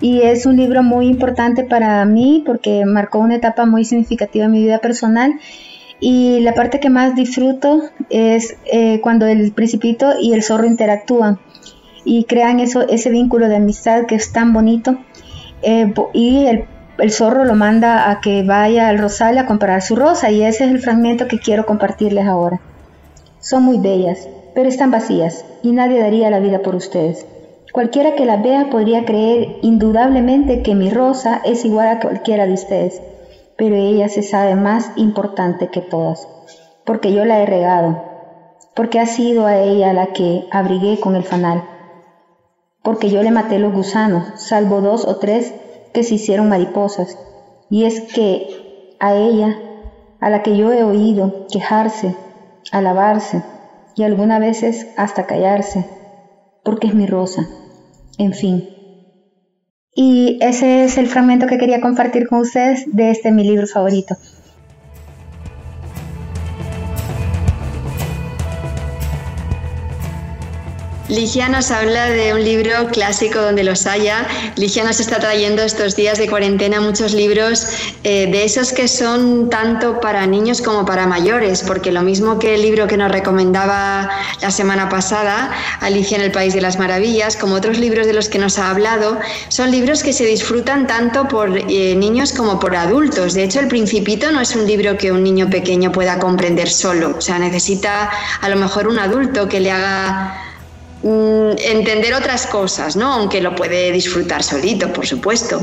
[0.00, 4.50] Y es un libro muy importante para mí porque marcó una etapa muy significativa en
[4.50, 5.34] mi vida personal.
[5.98, 11.38] Y la parte que más disfruto es eh, cuando el Principito y el zorro interactúan
[12.04, 14.98] y crean eso, ese vínculo de amistad que es tan bonito.
[15.62, 16.64] Eh, y el,
[16.98, 20.64] el zorro lo manda a que vaya al rosal a comprar su rosa y ese
[20.64, 22.60] es el fragmento que quiero compartirles ahora.
[23.38, 27.26] Son muy bellas pero están vacías y nadie daría la vida por ustedes.
[27.74, 32.54] Cualquiera que la vea podría creer indudablemente que mi rosa es igual a cualquiera de
[32.54, 33.02] ustedes,
[33.58, 36.26] pero ella se sabe más importante que todas,
[36.86, 38.02] porque yo la he regado,
[38.74, 41.62] porque ha sido a ella la que abrigué con el fanal,
[42.82, 45.54] porque yo le maté los gusanos, salvo dos o tres
[45.92, 47.18] que se hicieron mariposas,
[47.68, 48.46] y es que
[49.00, 49.54] a ella,
[50.18, 52.16] a la que yo he oído quejarse,
[52.72, 53.42] alabarse,
[53.96, 55.84] y algunas veces hasta callarse,
[56.62, 57.42] porque es mi rosa.
[58.18, 58.68] En fin.
[59.94, 64.14] Y ese es el fragmento que quería compartir con ustedes de este mi libro favorito.
[71.08, 74.26] Ligia nos habla de un libro clásico donde los haya.
[74.56, 77.68] Ligia nos está trayendo estos días de cuarentena muchos libros
[78.02, 82.56] eh, de esos que son tanto para niños como para mayores, porque lo mismo que
[82.56, 84.10] el libro que nos recomendaba
[84.42, 88.28] la semana pasada, Alicia en el País de las Maravillas, como otros libros de los
[88.28, 92.74] que nos ha hablado, son libros que se disfrutan tanto por eh, niños como por
[92.74, 93.34] adultos.
[93.34, 97.14] De hecho, El Principito no es un libro que un niño pequeño pueda comprender solo,
[97.16, 100.45] o sea, necesita a lo mejor un adulto que le haga
[101.02, 103.12] entender otras cosas, ¿no?
[103.12, 105.60] aunque lo puede disfrutar solito, por supuesto.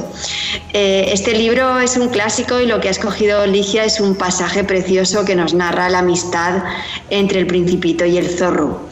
[0.71, 4.63] Eh, este libro es un clásico y lo que ha escogido Ligia es un pasaje
[4.63, 6.63] precioso que nos narra la amistad
[7.09, 8.87] entre el principito y el zorro.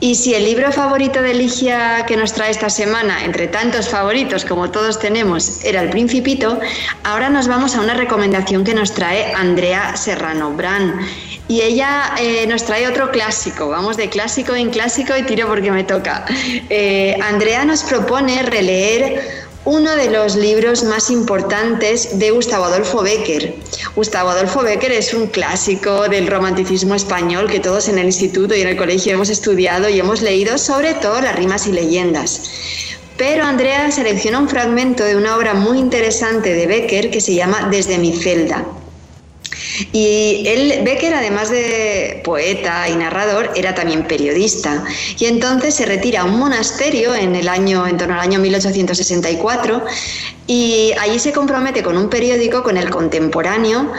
[0.00, 4.44] Y si el libro favorito de Ligia que nos trae esta semana, entre tantos favoritos
[4.44, 6.60] como todos tenemos, era El Principito,
[7.02, 11.00] ahora nos vamos a una recomendación que nos trae Andrea Serrano Bran
[11.48, 15.70] y ella eh, nos trae otro clásico, vamos de clásico en clásico y tiro porque
[15.70, 16.26] me toca.
[16.68, 23.54] Eh, Andrea nos propone releer uno de los libros más importantes de Gustavo Adolfo Becker.
[23.96, 28.60] Gustavo Adolfo Becker es un clásico del romanticismo español que todos en el instituto y
[28.60, 32.42] en el colegio hemos estudiado y hemos leído, sobre todo las rimas y leyendas.
[33.16, 37.68] Pero Andrea selecciona un fragmento de una obra muy interesante de Becker que se llama
[37.70, 38.64] Desde mi celda.
[39.92, 44.84] Y él, Becker, además de poeta y narrador, era también periodista.
[45.18, 49.82] Y entonces se retira a un monasterio en el año, en torno al año 1864,
[50.46, 53.92] y allí se compromete con un periódico, con el contemporáneo,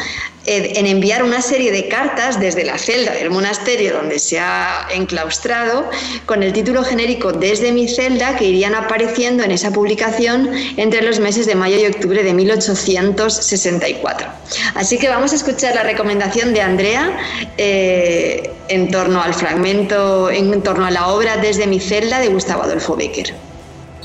[0.46, 5.90] en enviar una serie de cartas desde la celda del monasterio donde se ha enclaustrado
[6.26, 11.20] con el título genérico Desde mi celda que irían apareciendo en esa publicación entre los
[11.20, 14.28] meses de mayo y octubre de 1864.
[14.76, 17.18] Así que vamos a escuchar la recomendación de Andrea
[17.58, 22.64] eh, en torno al fragmento, en torno a la obra Desde mi celda de Gustavo
[22.64, 23.34] Adolfo Becker.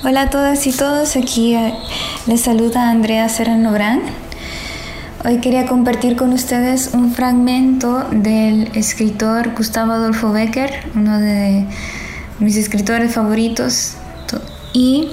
[0.03, 1.73] Hola a todas y todos, aquí eh,
[2.27, 4.24] les saluda Andrea Serrano Brand.
[5.27, 11.65] Hoy quería compartir con ustedes un fragmento del escritor Gustavo Adolfo Becker, uno de
[12.41, 13.95] mis escritores favoritos,
[14.75, 15.09] y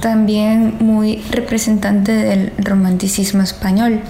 [0.00, 4.00] también muy representante del romanticismo español.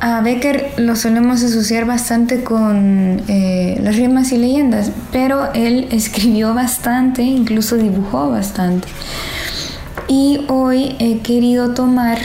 [0.00, 6.52] A Becker lo solemos asociar bastante con eh, las rimas y leyendas, pero él escribió
[6.52, 8.88] bastante, incluso dibujó bastante.
[10.08, 12.18] Y hoy he querido tomar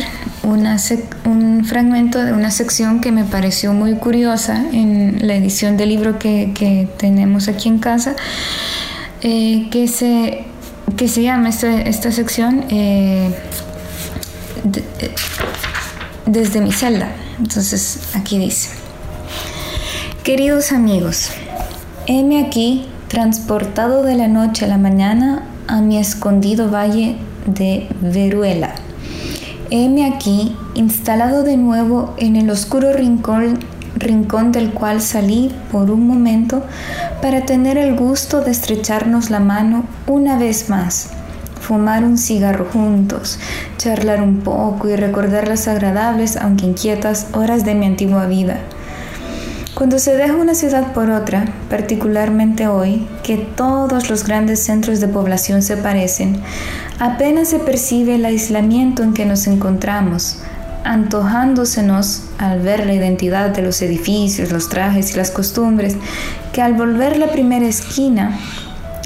[0.43, 6.19] un fragmento de una sección que me pareció muy curiosa en la edición del libro
[6.19, 8.15] que, tenemos aquí en casa,
[9.21, 10.45] eh, que, se,
[10.95, 13.33] que se llama esta, sección eh,
[16.25, 17.09] Desde mi celda.
[17.39, 18.69] Entonces aquí dice,
[20.23, 21.29] queridos amigos,
[22.05, 27.17] heme aquí transportado de la noche a la mañana a mi escondido valle
[27.47, 28.75] de Veruela.
[29.69, 33.59] Heme aquí instalado de nuevo en el oscuro rincón,
[33.95, 36.63] rincón del cual salí por un momento
[37.21, 41.09] para tener el gusto de estrecharnos la mano una vez más,
[41.59, 43.39] fumar un cigarro juntos,
[43.77, 48.59] charlar un poco y recordar las agradables, aunque inquietas, horas de mi antigua vida.
[49.77, 55.07] Cuando se deja una ciudad por otra, particularmente hoy, que todos los grandes centros de
[55.07, 56.41] población se parecen,
[56.99, 60.39] apenas se percibe el aislamiento en que nos encontramos,
[60.83, 65.95] antojándosenos al ver la identidad de los edificios, los trajes y las costumbres,
[66.53, 68.37] que al volver la primera esquina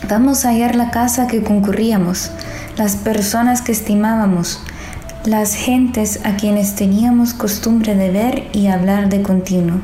[0.08, 2.32] vamos a hallar la casa que concurríamos,
[2.78, 4.62] las personas que estimábamos,
[5.26, 9.80] las gentes a quienes teníamos costumbre de ver y hablar de continuo.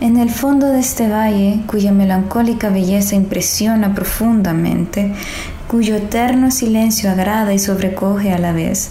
[0.00, 5.14] En el fondo de este valle, cuya melancólica belleza impresiona profundamente,
[5.68, 8.90] cuyo eterno silencio agrada y sobrecoge a la vez,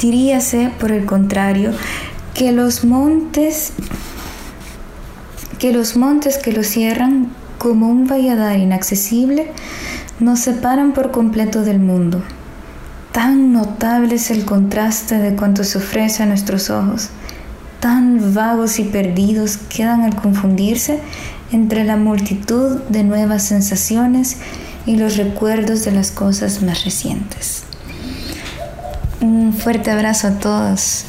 [0.00, 1.72] diríase, por el contrario,
[2.34, 3.72] que los montes
[5.58, 9.50] que los montes que lo cierran como un valladar inaccesible
[10.20, 12.22] nos separan por completo del mundo.
[13.10, 17.10] Tan notable es el contraste de cuanto se ofrece a nuestros ojos
[17.80, 21.00] tan vagos y perdidos quedan al confundirse
[21.52, 24.36] entre la multitud de nuevas sensaciones
[24.88, 27.64] y los recuerdos de las cosas más recientes.
[29.20, 31.04] Un fuerte abrazo a todos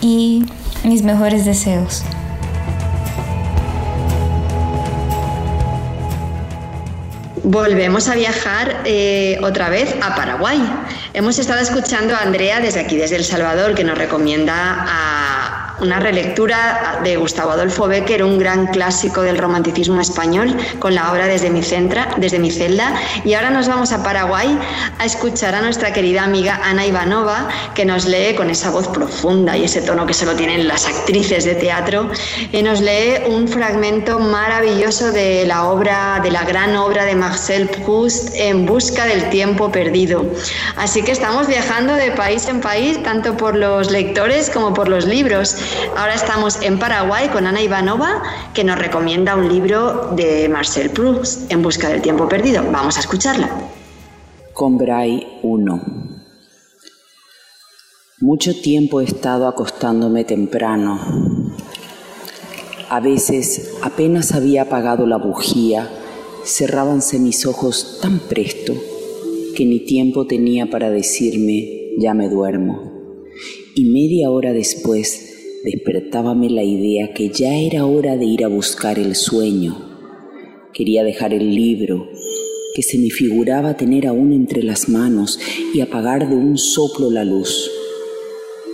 [0.00, 0.44] y
[0.84, 2.04] mis mejores deseos.
[7.42, 10.62] Volvemos a viajar eh, otra vez a Paraguay.
[11.14, 15.33] Hemos estado escuchando a Andrea desde aquí, desde El Salvador, que nos recomienda a
[15.84, 21.26] una relectura de Gustavo Adolfo Becker, un gran clásico del romanticismo español, con la obra
[21.26, 22.94] Desde mi, centra, desde mi celda.
[23.24, 24.58] Y ahora nos vamos a Paraguay
[24.98, 29.56] a escuchar a nuestra querida amiga Ana Ivanova, que nos lee con esa voz profunda
[29.56, 32.10] y ese tono que solo tienen las actrices de teatro,
[32.50, 37.68] y nos lee un fragmento maravilloso de la obra, de la gran obra de Marcel
[37.68, 40.24] Proust, En busca del tiempo perdido.
[40.76, 45.04] Así que estamos viajando de país en país, tanto por los lectores como por los
[45.04, 45.56] libros.
[45.96, 48.22] Ahora estamos en Paraguay con Ana Ivanova,
[48.52, 52.64] que nos recomienda un libro de Marcel Proust, En busca del tiempo perdido.
[52.70, 53.50] Vamos a escucharla.
[54.52, 55.82] Combray 1
[58.20, 61.00] Mucho tiempo he estado acostándome temprano.
[62.88, 65.90] A veces, apenas había apagado la bujía,
[66.44, 68.74] cerrábanse mis ojos tan presto
[69.56, 72.92] que ni tiempo tenía para decirme, ya me duermo.
[73.74, 75.33] Y media hora después
[75.64, 79.74] despertábame la idea que ya era hora de ir a buscar el sueño.
[80.74, 82.06] Quería dejar el libro,
[82.74, 85.38] que se me figuraba tener aún entre las manos,
[85.72, 87.70] y apagar de un soplo la luz.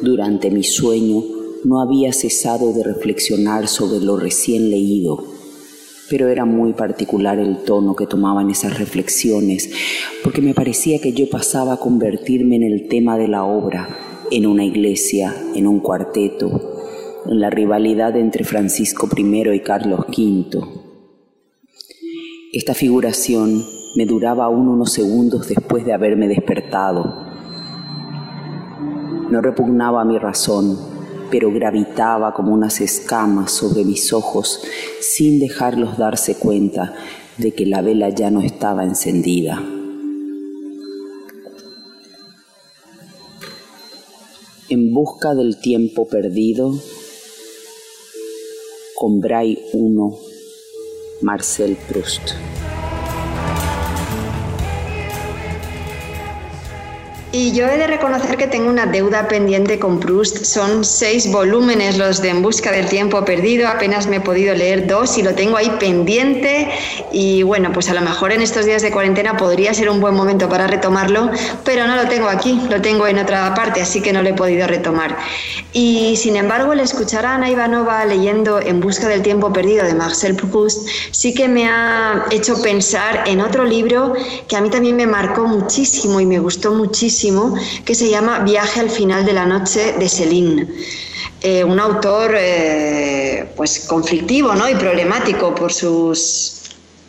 [0.03, 1.23] Durante mi sueño
[1.63, 5.25] no había cesado de reflexionar sobre lo recién leído,
[6.09, 9.71] pero era muy particular el tono que tomaban esas reflexiones,
[10.25, 14.47] porque me parecía que yo pasaba a convertirme en el tema de la obra, en
[14.47, 16.70] una iglesia, en un cuarteto,
[17.27, 20.61] en la rivalidad entre Francisco I y Carlos V.
[22.53, 23.65] Esta figuración
[23.97, 27.27] me duraba aún unos segundos después de haberme despertado.
[29.31, 30.77] No repugnaba mi razón,
[31.31, 34.63] pero gravitaba como unas escamas sobre mis ojos
[35.01, 36.95] sin dejarlos darse cuenta
[37.39, 39.63] de que la vela ya no estaba encendida.
[44.69, 46.75] En busca del tiempo perdido,
[49.01, 50.19] con Bray 1,
[51.23, 52.37] Marcel Proust.
[57.33, 60.43] Y yo he de reconocer que tengo una deuda pendiente con Proust.
[60.43, 63.69] Son seis volúmenes los de En Busca del Tiempo Perdido.
[63.69, 66.69] Apenas me he podido leer dos y lo tengo ahí pendiente.
[67.13, 70.15] Y bueno, pues a lo mejor en estos días de cuarentena podría ser un buen
[70.15, 71.31] momento para retomarlo,
[71.65, 74.35] pero no lo tengo aquí, lo tengo en otra parte, así que no lo he
[74.35, 75.17] podido retomar.
[75.73, 79.95] Y sin embargo, el escuchar a Ana Ivanova leyendo En Busca del Tiempo Perdido de
[79.95, 84.15] Marcel Proust sí que me ha hecho pensar en otro libro
[84.49, 87.20] que a mí también me marcó muchísimo y me gustó muchísimo
[87.85, 90.69] que se llama Viaje al final de la noche de Céline.
[91.43, 94.69] Eh, un autor eh, pues conflictivo ¿no?
[94.69, 96.57] y problemático por sus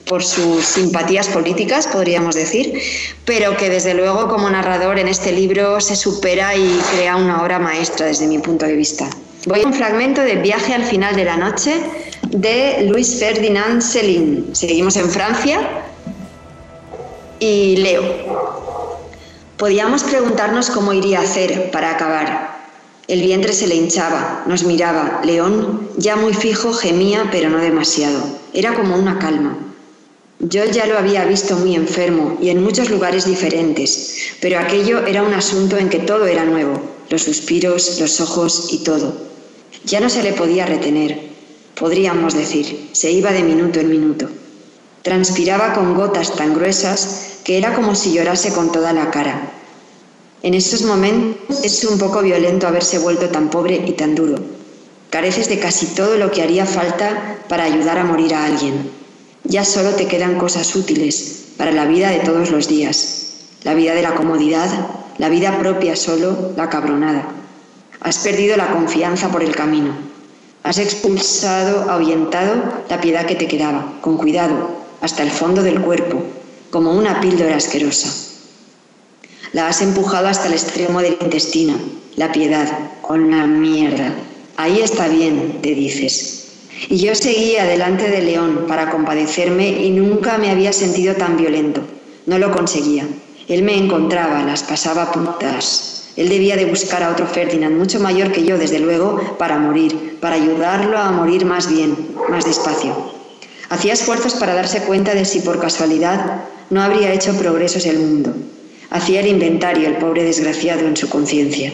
[0.06, 2.82] por sus simpatías políticas, podríamos decir,
[3.24, 7.60] pero que desde luego como narrador en este libro se supera y crea una obra
[7.60, 9.10] maestra desde mi punto de vista.
[9.46, 11.76] Voy a un fragmento de Viaje al final de la noche
[12.30, 14.54] de Luis Ferdinand Céline.
[14.54, 15.60] Seguimos en Francia
[17.40, 18.71] y leo.
[19.62, 22.58] Podíamos preguntarnos cómo iría a hacer para acabar.
[23.08, 25.22] El vientre se le hinchaba, nos miraba.
[25.24, 28.24] León, ya muy fijo, gemía, pero no demasiado.
[28.56, 29.56] Era como una calma.
[30.40, 35.22] Yo ya lo había visto muy enfermo y en muchos lugares diferentes, pero aquello era
[35.22, 36.82] un asunto en que todo era nuevo,
[37.12, 39.14] los suspiros, los ojos y todo.
[39.86, 41.20] Ya no se le podía retener,
[41.76, 44.28] podríamos decir, se iba de minuto en minuto.
[45.04, 49.52] Transpiraba con gotas tan gruesas que era como si llorase con toda la cara.
[50.44, 54.38] En esos momentos es un poco violento haberse vuelto tan pobre y tan duro.
[55.10, 58.90] Careces de casi todo lo que haría falta para ayudar a morir a alguien.
[59.44, 63.18] Ya solo te quedan cosas útiles para la vida de todos los días.
[63.64, 64.70] La vida de la comodidad,
[65.18, 67.28] la vida propia solo, la cabronada.
[68.00, 69.94] Has perdido la confianza por el camino.
[70.64, 72.56] Has expulsado, ahuyentado
[72.90, 74.70] la piedad que te quedaba, con cuidado,
[75.02, 76.24] hasta el fondo del cuerpo,
[76.72, 78.10] como una píldora asquerosa.
[79.54, 81.76] La has empujado hasta el extremo del intestino,
[82.16, 82.68] la piedad,
[83.02, 84.14] con la mierda.
[84.56, 86.38] Ahí está bien, te dices.
[86.88, 91.82] Y yo seguía delante de León para compadecerme y nunca me había sentido tan violento.
[92.26, 93.06] No lo conseguía.
[93.48, 96.12] Él me encontraba, las pasaba puntas.
[96.16, 100.18] Él debía de buscar a otro Ferdinand, mucho mayor que yo, desde luego, para morir,
[100.22, 101.96] para ayudarlo a morir más bien,
[102.30, 102.96] más despacio.
[103.70, 108.34] Hacía esfuerzos para darse cuenta de si por casualidad no habría hecho progresos el mundo.
[108.90, 111.72] Hacía el inventario el pobre desgraciado en su conciencia.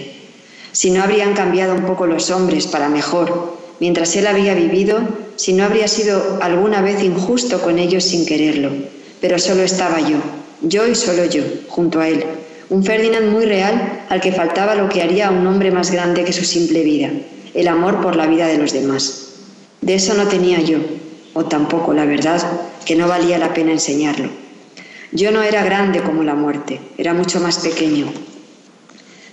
[0.72, 5.00] Si no habrían cambiado un poco los hombres para mejor, mientras él había vivido,
[5.36, 8.72] si no habría sido alguna vez injusto con ellos sin quererlo.
[9.22, 10.18] Pero solo estaba yo,
[10.62, 12.26] yo y solo yo, junto a él,
[12.70, 16.24] un Ferdinand muy real al que faltaba lo que haría a un hombre más grande
[16.24, 17.12] que su simple vida,
[17.54, 19.30] el amor por la vida de los demás.
[19.82, 20.80] De eso no tenía yo,
[21.34, 22.42] o tampoco la verdad,
[22.84, 24.47] que no valía la pena enseñarlo.
[25.12, 28.12] Yo no era grande como la muerte, era mucho más pequeño.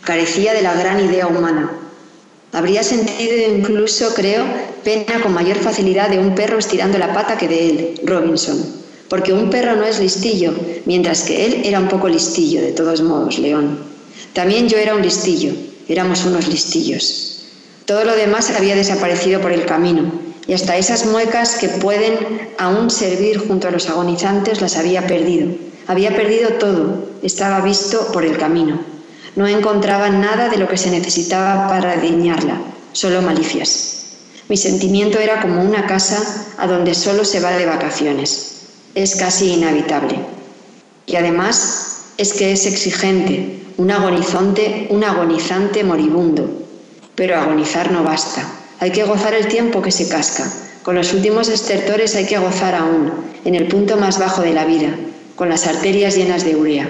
[0.05, 1.71] Carecía de la gran idea humana.
[2.53, 4.45] Habría sentido incluso, creo,
[4.85, 8.65] pena con mayor facilidad de un perro estirando la pata que de él, Robinson,
[9.09, 10.55] porque un perro no es listillo,
[10.85, 13.79] mientras que él era un poco listillo, de todos modos, León.
[14.33, 15.53] También yo era un listillo,
[15.89, 17.47] éramos unos listillos.
[17.85, 22.91] Todo lo demás había desaparecido por el camino, y hasta esas muecas que pueden aún
[22.91, 25.55] servir junto a los agonizantes las había perdido.
[25.87, 28.81] Había perdido todo, estaba visto por el camino.
[29.37, 32.59] No encontraba nada de lo que se necesitaba para diñarla,
[32.93, 33.95] solo malicias.
[34.49, 38.67] Mi sentimiento era como una casa a donde solo se va de vacaciones.
[38.95, 40.19] Es casi inhabitable.
[41.07, 46.49] Y además es que es exigente, un agonizante, un agonizante moribundo.
[47.15, 48.47] Pero agonizar no basta.
[48.85, 50.45] Hay que gozar el tiempo que se casca.
[50.83, 53.11] Con los últimos estertores hay que gozar aún,
[53.47, 54.91] en el punto más bajo de la vida,
[55.37, 56.87] con las arterias llenas de urea.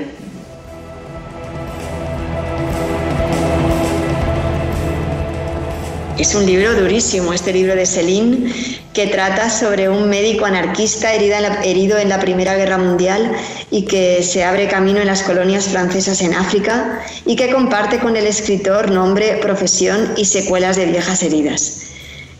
[6.16, 8.52] Es un libro durísimo, este libro de Céline,
[8.92, 13.32] que trata sobre un médico anarquista herido en la Primera Guerra Mundial
[13.72, 18.16] y que se abre camino en las colonias francesas en África y que comparte con
[18.16, 21.80] el escritor nombre, profesión y secuelas de viejas heridas.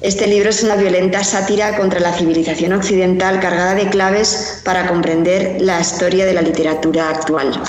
[0.00, 5.60] Este libro es una violenta sátira contra la civilización occidental cargada de claves para comprender
[5.60, 7.60] la historia de la literatura actual.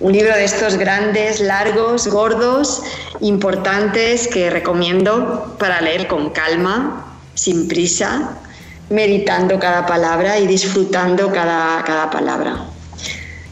[0.00, 2.82] Un libro de estos grandes, largos, gordos,
[3.20, 8.38] importantes que recomiendo para leer con calma, sin prisa,
[8.90, 12.66] meditando cada palabra y disfrutando cada, cada palabra.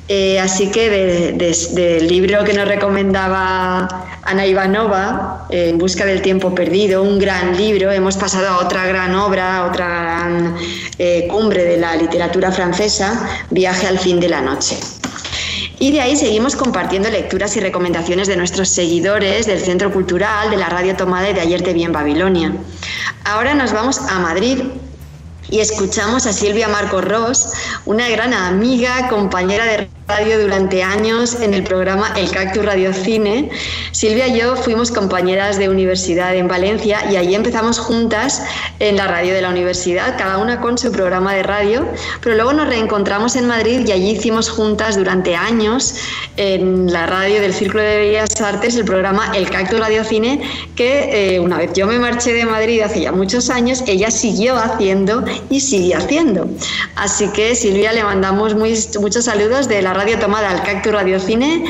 [0.09, 3.89] Eh, así que del libro que nos recomendaba
[4.25, 9.15] Ana Ivanova, En busca del tiempo perdido, un gran libro, hemos pasado a otra gran
[9.15, 10.57] obra, otra gran
[10.99, 14.77] eh, cumbre de la literatura francesa, Viaje al fin de la noche.
[15.83, 20.57] Y de ahí seguimos compartiendo lecturas y recomendaciones de nuestros seguidores del Centro Cultural, de
[20.57, 22.53] la Radio Tomada y de Ayer te vi en Babilonia.
[23.25, 24.61] Ahora nos vamos a Madrid
[25.51, 27.49] y escuchamos a Silvia Marcos Ross,
[27.85, 33.49] una gran amiga, compañera de radio durante años en el programa El Cactus Radio Cine.
[33.93, 38.43] Silvia y yo fuimos compañeras de universidad en Valencia y allí empezamos juntas
[38.79, 41.89] en la radio de la universidad, cada una con su programa de radio,
[42.21, 45.95] pero luego nos reencontramos en Madrid y allí hicimos juntas durante años
[46.37, 50.43] en la radio del Círculo de Bellas Artes el programa El Cactus Radio Cine,
[50.77, 54.57] que eh, una vez yo me marché de Madrid hace ya muchos años, ella siguió
[54.57, 56.51] haciendo y sigue haciendo.
[56.97, 61.19] Así que Silvia le mandamos muy, muchos saludos de la radio tomada al Cactus Radio
[61.19, 61.65] Cine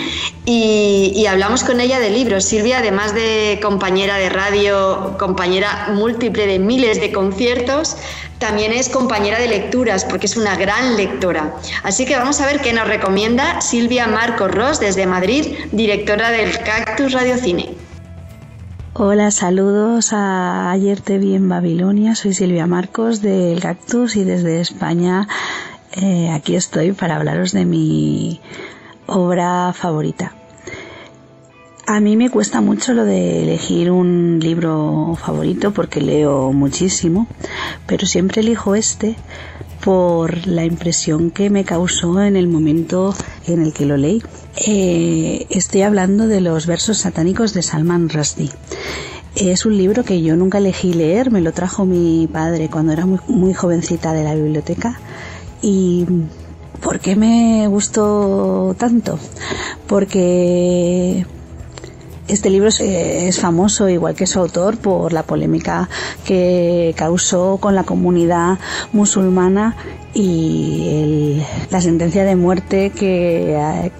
[0.44, 2.44] y, y, hablamos con ella de libros.
[2.44, 7.96] Silvia, además de compañera de radio, compañera múltiple de miles de conciertos,
[8.38, 11.54] también es compañera de lecturas porque es una gran lectora.
[11.84, 16.58] Así que vamos a ver qué nos recomienda Silvia Marcos Ross desde Madrid, directora del
[16.58, 17.70] Cactus Radio Cine.
[18.94, 22.14] Hola, saludos a Ayer te vi en Babilonia.
[22.14, 25.28] Soy Silvia Marcos del Cactus y desde España
[25.92, 28.40] eh, aquí estoy para hablaros de mi
[29.06, 30.34] obra favorita.
[31.86, 37.26] A mí me cuesta mucho lo de elegir un libro favorito porque leo muchísimo,
[37.86, 39.16] pero siempre elijo este
[39.84, 43.14] por la impresión que me causó en el momento
[43.46, 44.22] en el que lo leí.
[44.66, 48.52] Eh, estoy hablando de los versos satánicos de Salman Rushdie.
[49.34, 53.06] Es un libro que yo nunca elegí leer, me lo trajo mi padre cuando era
[53.06, 55.00] muy, muy jovencita de la biblioteca.
[55.62, 56.04] ¿Y
[56.82, 59.18] por qué me gustó tanto?
[59.86, 61.24] Porque
[62.26, 65.88] este libro es, famoso, igual que su autor, por la polémica
[66.24, 68.58] que causó con la comunidad
[68.92, 69.76] musulmana
[70.14, 71.40] y
[71.70, 73.90] la sentencia de muerte que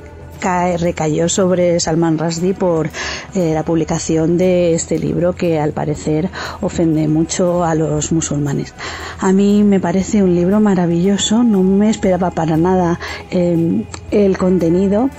[0.43, 2.89] recayó sobre Salman Rushdie por
[3.35, 6.31] eh, la publicación de este libro que al parecer
[6.61, 8.75] ofende mucho a los musulmanes.
[9.21, 12.99] A mí me parece un libro maravilloso, no me esperaba para nada
[13.31, 15.11] eh, el contenido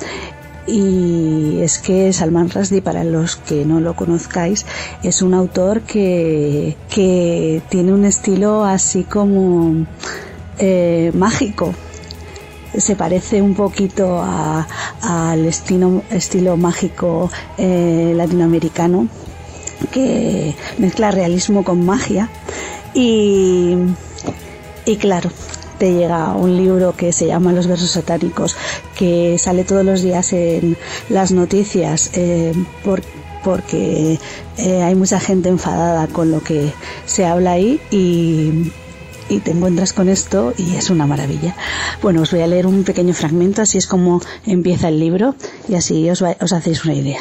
[0.68, 4.66] y es que Salman Rushdie, para los que no lo conozcáis,
[5.04, 9.86] es un autor que, que tiene un estilo así como
[10.60, 11.74] eh, mágico
[12.78, 14.24] se parece un poquito
[15.02, 19.08] al estilo, mágico eh, latinoamericano
[19.92, 22.30] que mezcla realismo con magia.
[22.94, 23.76] Y,
[24.86, 25.30] y claro
[25.78, 28.56] te llega un libro que se llama Los versos satánicos
[28.96, 30.78] que sale todos los días en
[31.10, 32.54] las noticias eh,
[33.44, 34.20] porque
[34.58, 36.72] eh, hay mucha gente enfadada con lo que
[37.06, 38.72] se habla ahí y
[39.34, 41.56] y te encuentras con esto y es una maravilla.
[42.02, 45.36] Bueno, os voy a leer un pequeño fragmento, así es como empieza el libro
[45.68, 47.20] y así os, os hacéis una idea.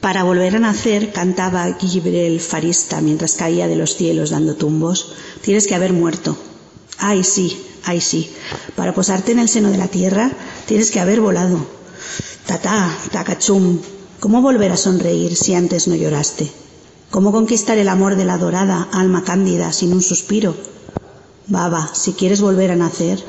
[0.00, 5.12] Para volver a nacer, cantaba Gibrel Farista mientras caía de los cielos dando tumbos.
[5.42, 6.38] Tienes que haber muerto.
[6.98, 8.30] Ay, sí, ay, sí.
[8.76, 10.30] Para posarte en el seno de la tierra,
[10.66, 11.66] tienes que haber volado.
[12.46, 13.78] Tatá, tacachum.
[14.20, 16.50] ¿Cómo volver a sonreír si antes no lloraste?
[17.10, 20.54] ¿Cómo conquistar el amor de la dorada alma cándida sin un suspiro?
[21.50, 23.22] Baba, si quieres volver a nacer.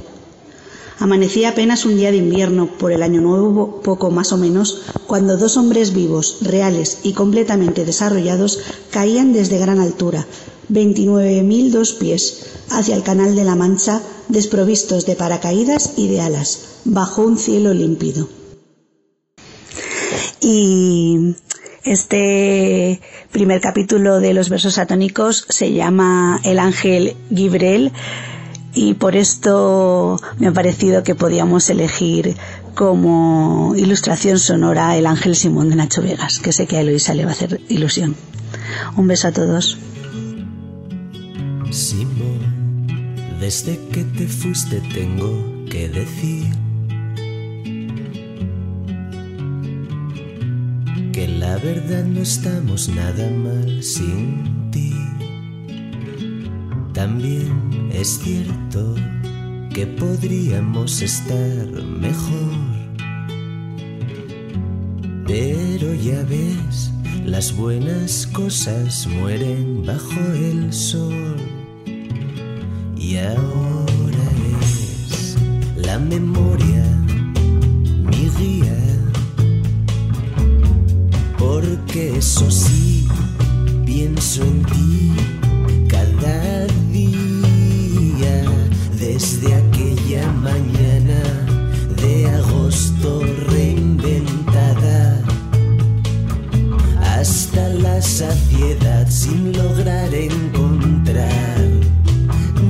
[0.99, 5.38] Amanecía apenas un día de invierno, por el año nuevo poco más o menos, cuando
[5.38, 8.59] dos hombres vivos, reales y completamente desarrollados
[8.91, 10.28] caían desde gran altura,
[10.69, 16.22] veintinueve mil dos pies, hacia el canal de la Mancha, desprovistos de paracaídas y de
[16.22, 18.30] alas, bajo un cielo límpido.
[20.39, 21.36] Y
[21.84, 23.01] este
[23.32, 27.91] primer capítulo de los versos satónicos se llama El ángel Gibrel
[28.73, 32.36] y por esto me ha parecido que podíamos elegir
[32.75, 37.25] como ilustración sonora El ángel Simón de Nacho Vegas, que sé que a Eloisa le
[37.25, 38.15] va a hacer ilusión.
[38.95, 39.77] Un beso a todos.
[41.71, 42.88] Simón,
[43.39, 46.61] desde que te fuiste tengo que decir
[51.51, 54.93] la verdad no estamos nada mal sin ti.
[56.93, 58.95] También es cierto
[59.73, 61.67] que podríamos estar
[62.05, 62.55] mejor.
[65.27, 66.93] Pero ya ves,
[67.25, 71.35] las buenas cosas mueren bajo el sol.
[72.95, 74.27] Y ahora
[74.61, 75.37] es
[75.75, 76.85] la memoria
[78.09, 78.80] mi guía
[81.62, 83.07] porque eso sí,
[83.86, 85.12] pienso en ti
[85.88, 88.43] cada día.
[88.99, 91.22] Desde aquella mañana
[92.01, 95.22] de agosto reinventada
[97.01, 101.59] hasta la saciedad sin lograr encontrar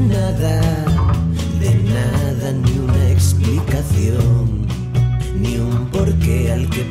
[0.10, 0.62] nada
[1.60, 4.66] de nada ni una explicación
[5.40, 6.84] ni un porqué al que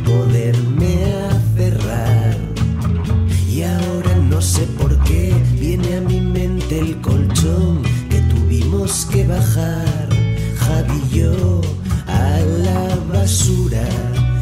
[9.38, 11.60] Javi y yo,
[12.08, 13.88] a la basura,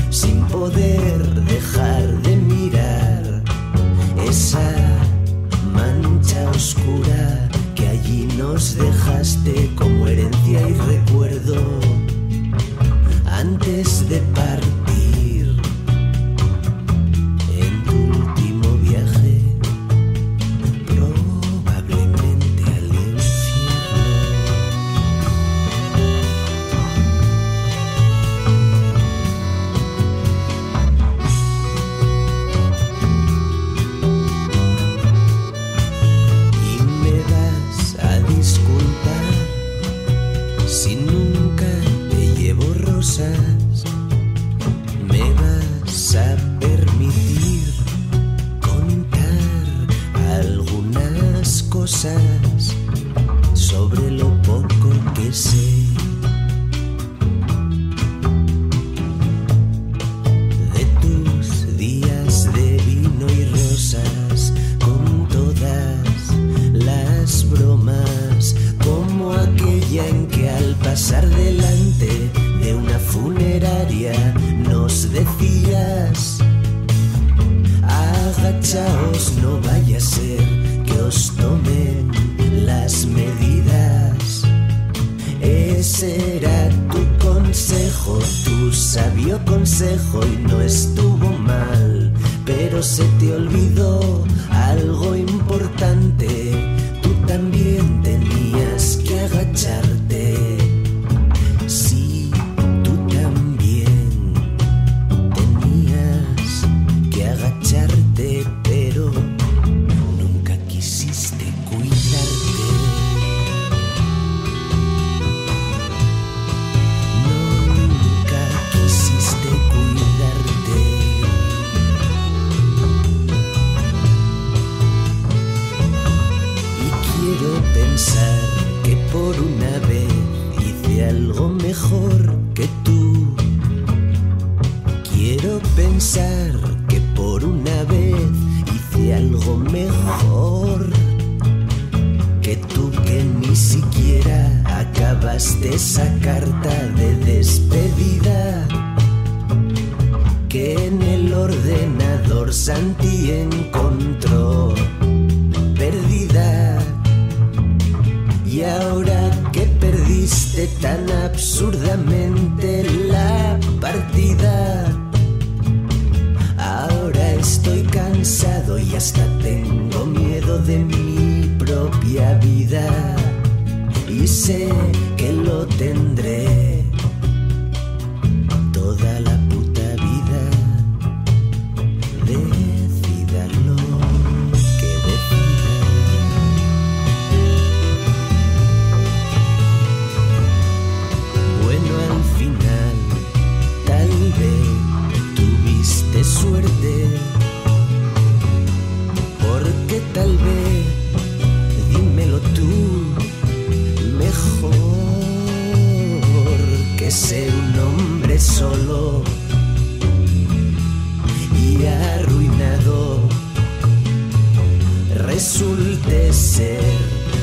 [0.09, 3.43] sin poder dejar de mirar
[4.27, 4.71] esa
[5.75, 11.81] mancha oscura que allí nos dejaste como herencia y recuerdo.
[13.27, 14.21] Antes de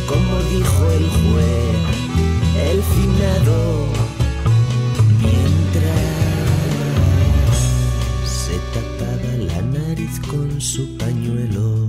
[0.07, 1.75] como dijo el juez,
[2.71, 3.57] el finado,
[5.21, 6.15] mientras
[8.25, 11.87] se tapaba la nariz con su pañuelo.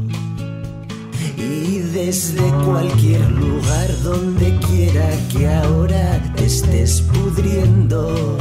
[1.37, 8.39] Y desde cualquier lugar, donde quiera que ahora te estés pudriendo,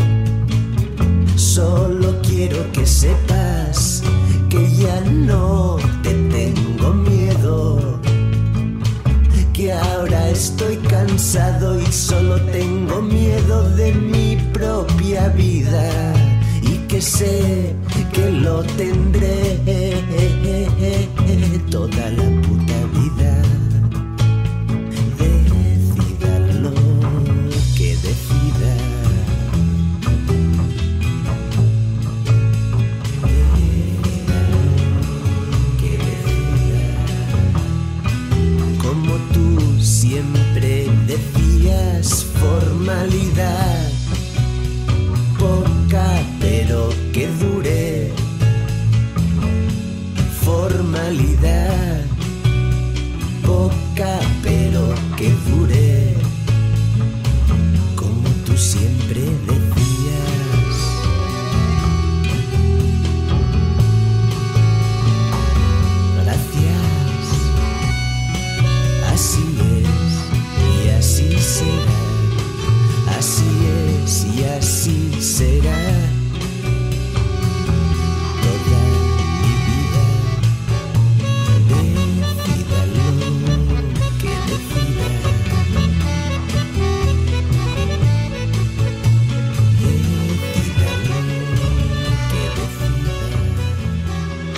[1.36, 4.04] solo quiero que sepas
[4.50, 7.25] que ya no te tengo miedo
[9.66, 16.14] que ahora estoy cansado y solo tengo miedo de mi propia vida
[16.62, 17.74] y que sé
[18.14, 19.60] que lo tendré
[21.72, 23.55] toda la puta vida.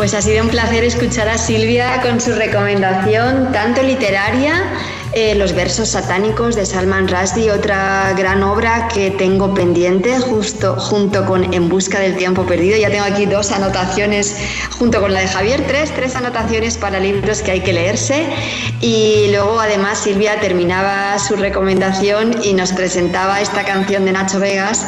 [0.07, 4.53] Pues ha sido un placer escuchar a Silvia con su recomendación, tanto literaria,
[5.11, 11.25] eh, Los versos satánicos de Salman Rushdie, otra gran obra que tengo pendiente justo junto
[11.25, 12.77] con En busca del tiempo perdido.
[12.77, 14.37] Ya tengo aquí dos anotaciones
[14.77, 18.27] junto con la de Javier, tres, tres anotaciones para libros que hay que leerse.
[18.79, 24.85] Y luego además Silvia terminaba su recomendación y nos presentaba esta canción de Nacho Vegas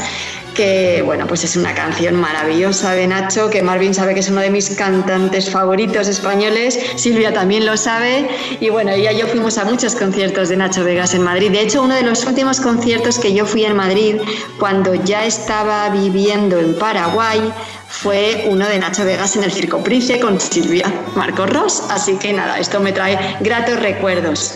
[0.60, 4.42] que bueno, pues es una canción maravillosa de Nacho, que Marvin sabe que es uno
[4.42, 8.28] de mis cantantes favoritos españoles, Silvia también lo sabe,
[8.60, 11.50] y bueno, ella y yo fuimos a muchos conciertos de Nacho Vegas en Madrid.
[11.50, 14.18] De hecho, uno de los últimos conciertos que yo fui en Madrid,
[14.60, 17.40] cuando ya estaba viviendo en Paraguay,
[17.88, 22.34] fue uno de Nacho Vegas en el Circo Price con Silvia Marcos Ross, así que
[22.34, 24.56] nada, esto me trae gratos recuerdos.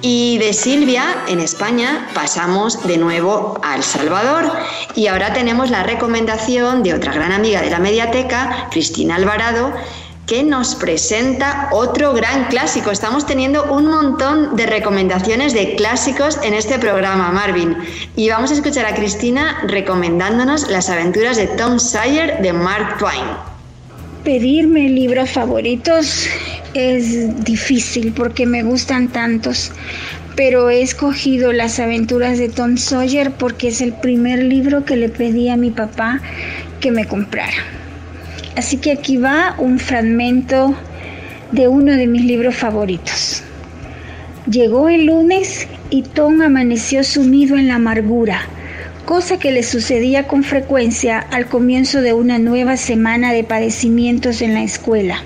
[0.00, 4.52] Y de Silvia, en España, pasamos de nuevo a El Salvador.
[4.94, 9.72] Y ahora tenemos la recomendación de otra gran amiga de la mediateca, Cristina Alvarado,
[10.28, 12.92] que nos presenta otro gran clásico.
[12.92, 17.76] Estamos teniendo un montón de recomendaciones de clásicos en este programa, Marvin.
[18.14, 23.24] Y vamos a escuchar a Cristina recomendándonos las aventuras de Tom Sawyer de Mark Twain.
[24.22, 26.28] Pedirme libros favoritos
[26.74, 29.72] es difícil porque me gustan tantos,
[30.36, 35.08] pero he escogido Las aventuras de Tom Sawyer porque es el primer libro que le
[35.08, 36.20] pedí a mi papá
[36.80, 37.56] que me comprara.
[38.56, 40.76] Así que aquí va un fragmento
[41.52, 43.42] de uno de mis libros favoritos.
[44.50, 48.42] Llegó el lunes y Tom amaneció sumido en la amargura
[49.08, 54.52] cosa que le sucedía con frecuencia al comienzo de una nueva semana de padecimientos en
[54.52, 55.22] la escuela.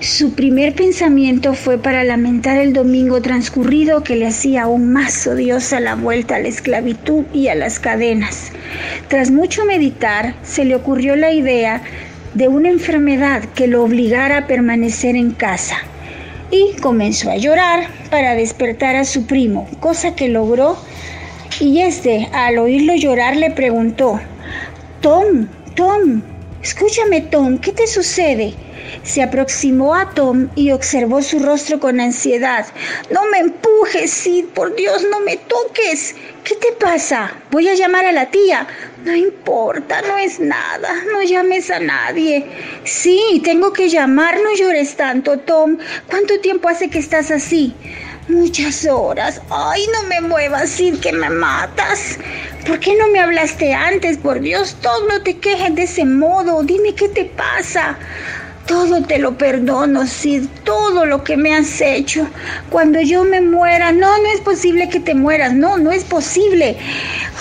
[0.00, 5.80] Su primer pensamiento fue para lamentar el domingo transcurrido que le hacía aún más odiosa
[5.80, 8.52] la vuelta a la esclavitud y a las cadenas.
[9.08, 11.82] Tras mucho meditar, se le ocurrió la idea
[12.34, 15.78] de una enfermedad que lo obligara a permanecer en casa
[16.50, 20.78] y comenzó a llorar para despertar a su primo, cosa que logró
[21.60, 24.20] y este, al oírlo llorar, le preguntó,
[25.00, 26.22] Tom, Tom,
[26.62, 28.54] escúchame Tom, ¿qué te sucede?
[29.02, 32.66] Se aproximó a Tom y observó su rostro con ansiedad.
[33.10, 36.14] No me empujes, Sid, por Dios, no me toques.
[36.44, 37.32] ¿Qué te pasa?
[37.50, 38.66] Voy a llamar a la tía.
[39.04, 42.46] No importa, no es nada, no llames a nadie.
[42.84, 45.78] Sí, tengo que llamar, no llores tanto, Tom.
[46.08, 47.74] ¿Cuánto tiempo hace que estás así?
[48.28, 49.40] Muchas horas.
[49.50, 52.18] Ay, no me muevas, Sid, que me matas.
[52.66, 54.18] ¿Por qué no me hablaste antes?
[54.18, 56.62] Por Dios, Tom, no te quejes de ese modo.
[56.62, 57.96] Dime qué te pasa.
[58.68, 62.28] Todo te lo perdono, Sid, todo lo que me has hecho.
[62.68, 66.76] Cuando yo me muera, no, no es posible que te mueras, no, no es posible.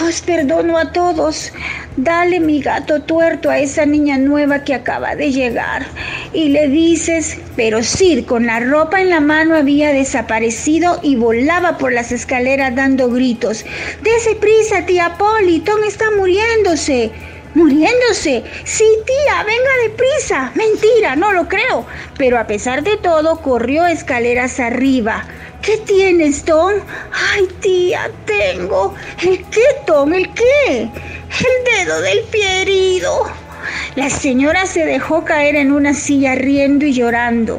[0.08, 1.52] Os perdono a todos.
[1.98, 5.86] Dale mi gato tuerto a esa niña nueva que acaba de llegar.
[6.32, 11.78] Y le dices, pero Sid con la ropa en la mano había desaparecido y volaba
[11.78, 13.66] por las escaleras dando gritos.
[14.02, 17.12] Dese prisa, tía Polly, Tom está muriéndose.
[17.58, 18.44] Muriéndose.
[18.66, 20.52] Sí, tía, venga deprisa.
[20.54, 21.88] Mentira, no lo creo.
[22.16, 25.26] Pero a pesar de todo, corrió escaleras arriba.
[25.64, 26.74] ¿Qué tienes, Tom?
[27.12, 28.94] Ay, tía, tengo.
[29.24, 30.14] ¿El qué, Tom?
[30.14, 30.82] ¿El qué?
[30.82, 33.26] El dedo del pie herido.
[33.96, 37.58] La señora se dejó caer en una silla riendo y llorando.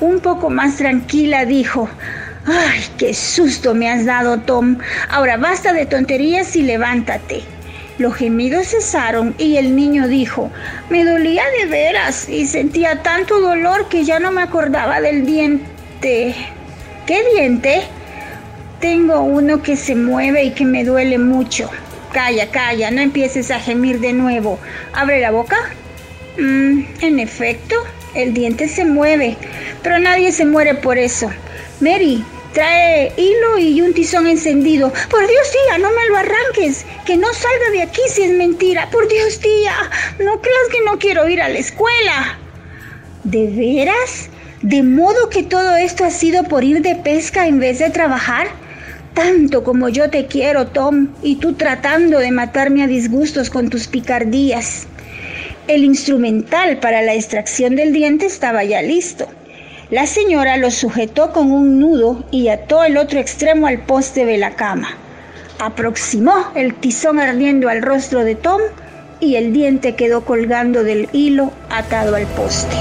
[0.00, 1.88] Un poco más tranquila dijo,
[2.46, 4.78] Ay, qué susto me has dado, Tom.
[5.08, 7.44] Ahora basta de tonterías y levántate.
[7.98, 10.50] Los gemidos cesaron y el niño dijo,
[10.90, 16.34] me dolía de veras y sentía tanto dolor que ya no me acordaba del diente.
[17.06, 17.82] ¿Qué diente?
[18.80, 21.70] Tengo uno que se mueve y que me duele mucho.
[22.12, 24.58] Calla, calla, no empieces a gemir de nuevo.
[24.92, 25.56] ¿Abre la boca?
[26.38, 27.76] Mm, en efecto,
[28.14, 29.38] el diente se mueve,
[29.82, 31.30] pero nadie se muere por eso.
[31.80, 32.22] Mary,
[32.56, 34.90] Trae hilo y un tizón encendido.
[35.10, 36.86] Por Dios, tía, no me lo arranques.
[37.04, 38.88] Que no salga de aquí si es mentira.
[38.90, 39.74] Por Dios, tía,
[40.18, 42.38] no creas que no quiero ir a la escuela.
[43.24, 44.30] ¿De veras?
[44.62, 48.46] ¿De modo que todo esto ha sido por ir de pesca en vez de trabajar?
[49.12, 53.86] Tanto como yo te quiero, Tom, y tú tratando de matarme a disgustos con tus
[53.86, 54.86] picardías.
[55.68, 59.28] El instrumental para la extracción del diente estaba ya listo.
[59.90, 64.36] La señora lo sujetó con un nudo y ató el otro extremo al poste de
[64.36, 64.88] la cama.
[65.60, 68.60] Aproximó el tizón ardiendo al rostro de Tom
[69.20, 72.74] y el diente quedó colgando del hilo atado al poste.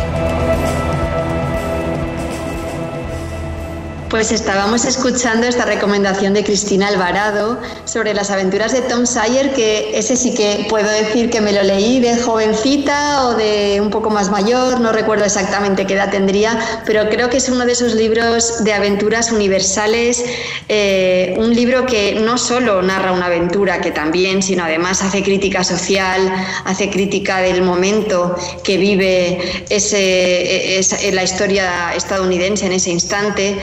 [4.15, 9.99] Pues estábamos escuchando esta recomendación de Cristina Alvarado sobre las aventuras de Tom Sawyer, que
[9.99, 14.09] ese sí que puedo decir que me lo leí de jovencita o de un poco
[14.09, 17.93] más mayor, no recuerdo exactamente qué edad tendría, pero creo que es uno de esos
[17.93, 20.23] libros de aventuras universales,
[20.69, 25.65] eh, un libro que no solo narra una aventura, que también, sino además hace crítica
[25.65, 26.21] social,
[26.63, 33.57] hace crítica del momento que vive ese, la historia estadounidense en ese instante.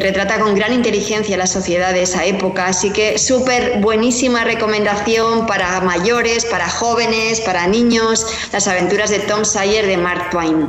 [0.00, 5.80] Retrata con gran inteligencia la sociedad de esa época, así que súper buenísima recomendación para
[5.80, 10.68] mayores, para jóvenes, para niños, las aventuras de Tom Sawyer de Mark Twain.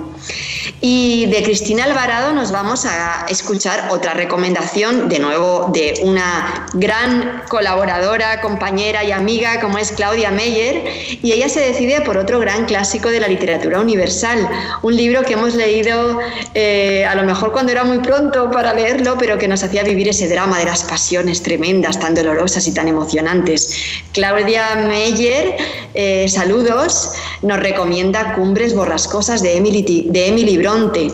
[0.82, 7.44] Y de Cristina Alvarado nos vamos a escuchar otra recomendación, de nuevo, de una gran
[7.50, 10.84] colaboradora, compañera y amiga como es Claudia Meyer,
[11.22, 14.48] y ella se decide por otro gran clásico de la literatura universal,
[14.82, 16.20] un libro que hemos leído
[16.54, 20.08] eh, a lo mejor cuando era muy pronto para leerlo, pero que nos hacía vivir
[20.08, 23.76] ese drama de las pasiones tremendas, tan dolorosas y tan emocionantes.
[24.14, 25.58] Claudia Meyer,
[25.94, 27.12] eh, saludos,
[27.42, 31.12] nos recomienda Cumbres Borrascosas de Emily, de Emily Bronte.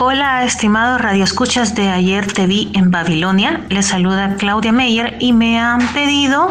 [0.00, 3.64] Hola, estimados radioescuchas de Ayer Te Vi en Babilonia.
[3.68, 6.50] Les saluda Claudia Meyer y me han pedido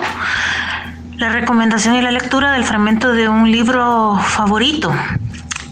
[1.18, 4.94] la recomendación y la lectura del fragmento de un libro favorito.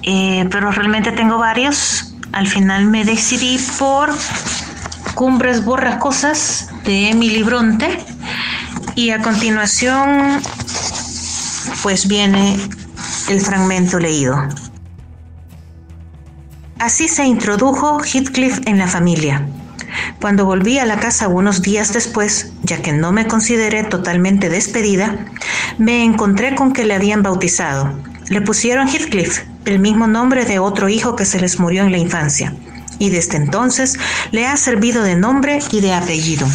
[0.03, 2.15] Eh, pero realmente tengo varios.
[2.31, 4.13] Al final me decidí por
[5.13, 7.99] Cumbres Borrascosas de Emily Bronte.
[8.95, 10.41] Y a continuación,
[11.83, 12.57] pues viene
[13.29, 14.37] el fragmento leído.
[16.79, 19.47] Así se introdujo Heathcliff en la familia.
[20.19, 25.25] Cuando volví a la casa unos días después, ya que no me consideré totalmente despedida,
[25.77, 27.97] me encontré con que le habían bautizado.
[28.27, 31.97] Le pusieron Heathcliff, el mismo nombre de otro hijo que se les murió en la
[31.97, 32.53] infancia
[32.99, 33.97] y desde entonces
[34.31, 36.47] le ha servido de nombre y de apellido.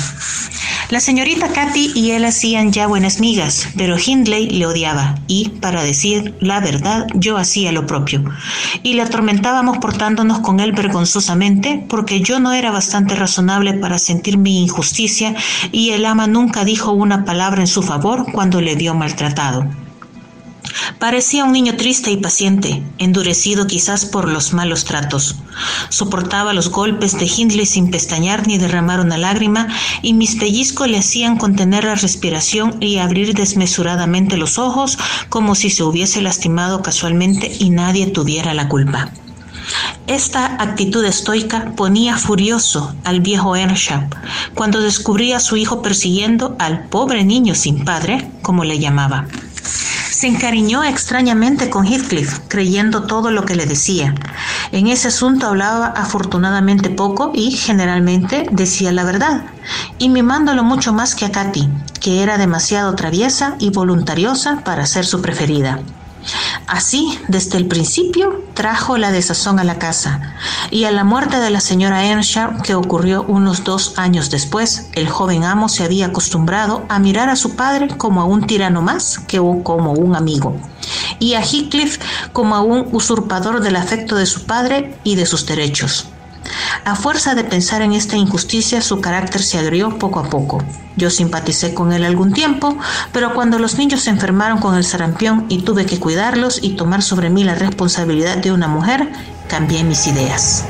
[0.90, 5.84] La señorita Cathy y él hacían ya buenas migas, pero Hindley le odiaba y, para
[5.84, 8.24] decir la verdad, yo hacía lo propio.
[8.82, 14.36] Y le atormentábamos portándonos con él vergonzosamente porque yo no era bastante razonable para sentir
[14.36, 15.36] mi injusticia
[15.70, 19.68] y el ama nunca dijo una palabra en su favor cuando le vio maltratado.
[20.98, 25.36] Parecía un niño triste y paciente, endurecido quizás por los malos tratos.
[25.88, 29.68] Soportaba los golpes de Hindley sin pestañear ni derramar una lágrima,
[30.02, 34.98] y mis pellizcos le hacían contener la respiración y abrir desmesuradamente los ojos
[35.28, 39.10] como si se hubiese lastimado casualmente y nadie tuviera la culpa.
[40.06, 44.08] Esta actitud estoica ponía furioso al viejo Earnshaw
[44.54, 49.26] cuando descubría a su hijo persiguiendo al pobre niño sin padre, como le llamaba.
[50.20, 54.14] Se encariñó extrañamente con Heathcliff, creyendo todo lo que le decía.
[54.70, 59.46] En ese asunto hablaba afortunadamente poco y generalmente decía la verdad,
[59.96, 61.70] y mimándolo mucho más que a Katy,
[62.02, 65.80] que era demasiado traviesa y voluntariosa para ser su preferida.
[66.66, 70.34] Así, desde el principio, trajo la desazón a la casa,
[70.70, 75.08] y a la muerte de la señora Earnshaw, que ocurrió unos dos años después, el
[75.08, 79.18] joven amo se había acostumbrado a mirar a su padre como a un tirano más
[79.18, 80.56] que como un amigo,
[81.18, 81.98] y a Heathcliff
[82.32, 86.06] como a un usurpador del afecto de su padre y de sus derechos.
[86.84, 90.62] A fuerza de pensar en esta injusticia, su carácter se agrió poco a poco.
[90.96, 92.76] Yo simpaticé con él algún tiempo,
[93.12, 97.02] pero cuando los niños se enfermaron con el sarampión y tuve que cuidarlos y tomar
[97.02, 99.08] sobre mí la responsabilidad de una mujer,
[99.48, 100.64] cambié mis ideas.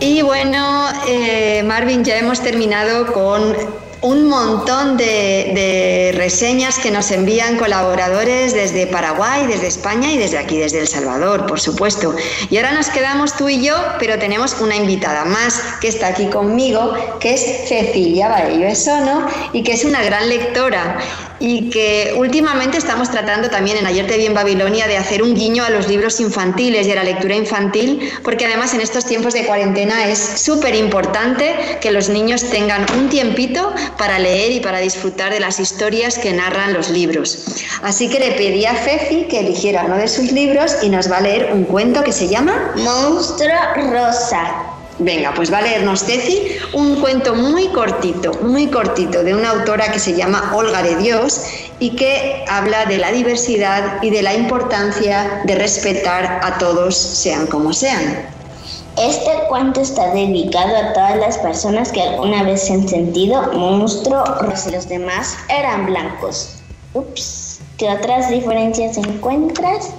[0.00, 3.54] Y bueno, eh, Marvin, ya hemos terminado con
[4.02, 10.58] un montón de, reseñas que nos envían colaboradores desde Paraguay, desde España y desde aquí,
[10.58, 12.14] desde El Salvador, por supuesto.
[12.50, 16.26] Y ahora nos quedamos tú y yo, pero tenemos una invitada más que está aquí
[16.26, 20.98] conmigo, que es Cecilia Baello Esono y que es una gran lectora
[21.42, 25.34] y que últimamente estamos tratando también en Ayer te vi en Babilonia de hacer un
[25.34, 29.34] guiño a los libros infantiles y a la lectura infantil, porque además en estos tiempos
[29.34, 34.78] de cuarentena es súper importante que los niños tengan un tiempito para leer y para
[34.78, 37.44] disfrutar de las historias que narran los libros.
[37.82, 41.16] Así que le pedí a Ceci que eligiera uno de sus libros y nos va
[41.16, 44.71] a leer un cuento que se llama Monstruo Rosa.
[45.04, 49.90] Venga, pues va a leernos Ceci un cuento muy cortito, muy cortito, de una autora
[49.90, 51.40] que se llama Olga de Dios
[51.80, 57.48] y que habla de la diversidad y de la importancia de respetar a todos, sean
[57.48, 58.28] como sean.
[58.96, 64.22] Este cuento está dedicado a todas las personas que alguna vez se han sentido monstruo
[64.42, 66.58] y los demás eran blancos.
[66.94, 69.90] Ups, ¿qué otras diferencias encuentras?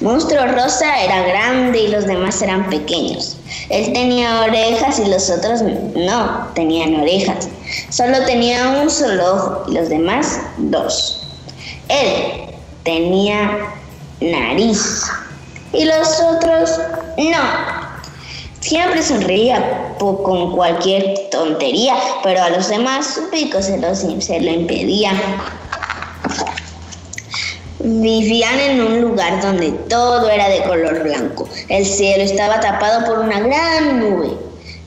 [0.00, 3.36] Monstruo Rosa era grande y los demás eran pequeños.
[3.68, 7.48] Él tenía orejas y los otros no tenían orejas.
[7.90, 11.26] Solo tenía un solo ojo y los demás dos.
[11.88, 12.54] Él
[12.84, 13.50] tenía
[14.20, 15.02] nariz
[15.72, 16.70] y los otros
[17.16, 17.78] no.
[18.60, 24.50] Siempre sonreía con cualquier tontería, pero a los demás su pico se lo, se lo
[24.50, 25.12] impedía.
[27.80, 31.48] Vivían en un lugar donde todo era de color blanco.
[31.68, 34.36] El cielo estaba tapado por una gran nube.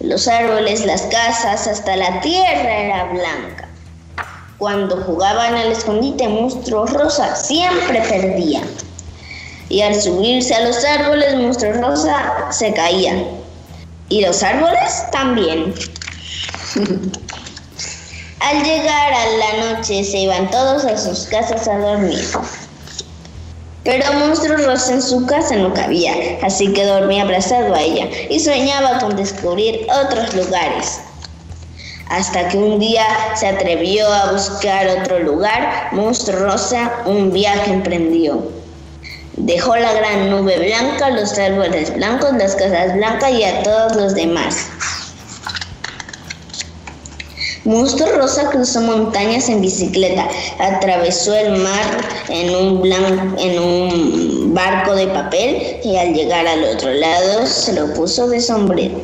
[0.01, 3.69] Los árboles, las casas, hasta la tierra era blanca.
[4.57, 8.67] Cuando jugaban al escondite monstruo rosa, siempre perdían.
[9.69, 13.25] Y al subirse a los árboles, monstruo rosa se caían.
[14.09, 15.73] Y los árboles también.
[18.41, 22.19] al llegar a la noche se iban todos a sus casas a dormir.
[23.83, 26.13] Pero Monstruo Rosa en su casa no cabía,
[26.43, 30.99] así que dormía abrazado a ella y soñaba con descubrir otros lugares.
[32.09, 33.05] Hasta que un día
[33.35, 38.43] se atrevió a buscar otro lugar, Monstruo Rosa un viaje emprendió.
[39.37, 44.13] Dejó la gran nube blanca, los árboles blancos, las casas blancas y a todos los
[44.13, 44.67] demás.
[47.63, 50.27] Monstruo Rosa cruzó montañas en bicicleta,
[50.57, 51.85] atravesó el mar
[52.27, 52.91] en un,
[53.37, 58.41] en un barco de papel y al llegar al otro lado se lo puso de
[58.41, 58.99] sombrero.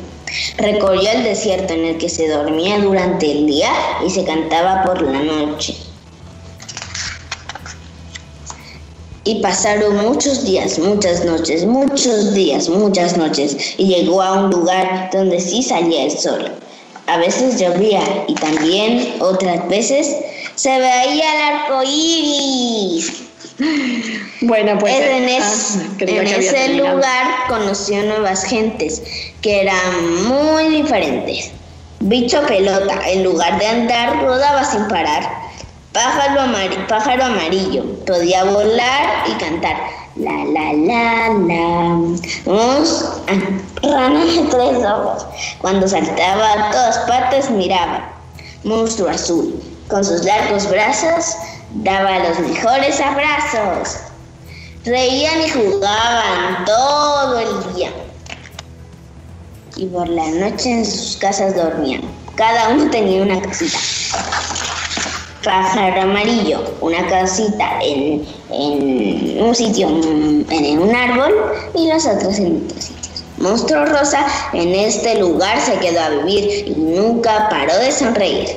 [0.56, 3.70] Recorrió el desierto en el que se dormía durante el día
[4.04, 5.76] y se cantaba por la noche.
[9.22, 15.10] Y pasaron muchos días, muchas noches, muchos días, muchas noches, y llegó a un lugar
[15.12, 16.50] donde sí salía el sol.
[17.08, 20.14] A veces llovía y también otras veces
[20.54, 23.24] se veía el arco iris.
[24.42, 29.02] Bueno, pues en, ah, ese lugar conoció nuevas gentes
[29.42, 31.50] que eran muy diferentes.
[32.00, 35.28] Bicho pelota, en lugar de andar, rodaba sin parar.
[35.92, 36.42] Pájaro,
[36.86, 39.76] pájaro amarillo, podía volar y cantar.
[40.18, 41.94] La, la, la, la.
[42.46, 43.04] Unos
[43.82, 45.26] rana de tres ojos.
[45.60, 48.10] Cuando saltaba a todas partes miraba.
[48.64, 49.62] Monstruo azul.
[49.88, 51.36] Con sus largos brazos
[51.84, 53.98] daba los mejores abrazos.
[54.84, 57.90] Reían y jugaban todo el día.
[59.76, 62.02] Y por la noche en sus casas dormían.
[62.34, 63.78] Cada uno tenía una casita
[65.48, 71.34] pájaro amarillo, una casita en, un sitio, en un árbol,
[71.74, 73.24] y los otros en otros sitios.
[73.38, 78.48] Monstruo Rosa en este lugar se quedó a vivir y nunca paró de sonreír.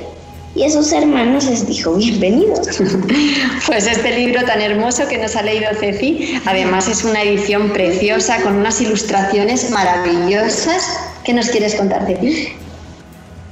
[0.54, 2.68] Y a sus hermanos les dijo bienvenidos.
[3.66, 8.42] Pues este libro tan hermoso que nos ha leído Ceci, además es una edición preciosa
[8.42, 10.82] con unas ilustraciones maravillosas.
[11.24, 12.52] ¿Qué nos quieres contar, Ceci?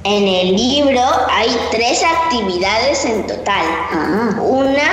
[0.03, 3.65] En el libro hay tres actividades en total.
[3.91, 4.35] Ah.
[4.41, 4.91] Una,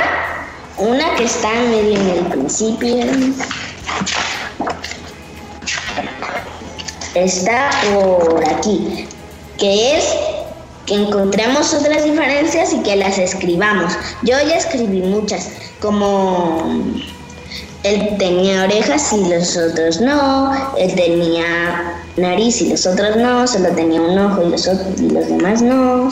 [0.76, 3.06] una que está medio en el principio.
[7.14, 9.08] Está por aquí,
[9.56, 10.04] que es
[10.84, 13.94] que encontremos otras diferencias y que las escribamos.
[14.22, 15.48] Yo ya escribí muchas,
[15.80, 16.70] como
[17.82, 23.68] él tenía orejas y los otros no, él tenía nariz y los otros no, solo
[23.70, 26.10] tenía un ojo y los, y los demás no.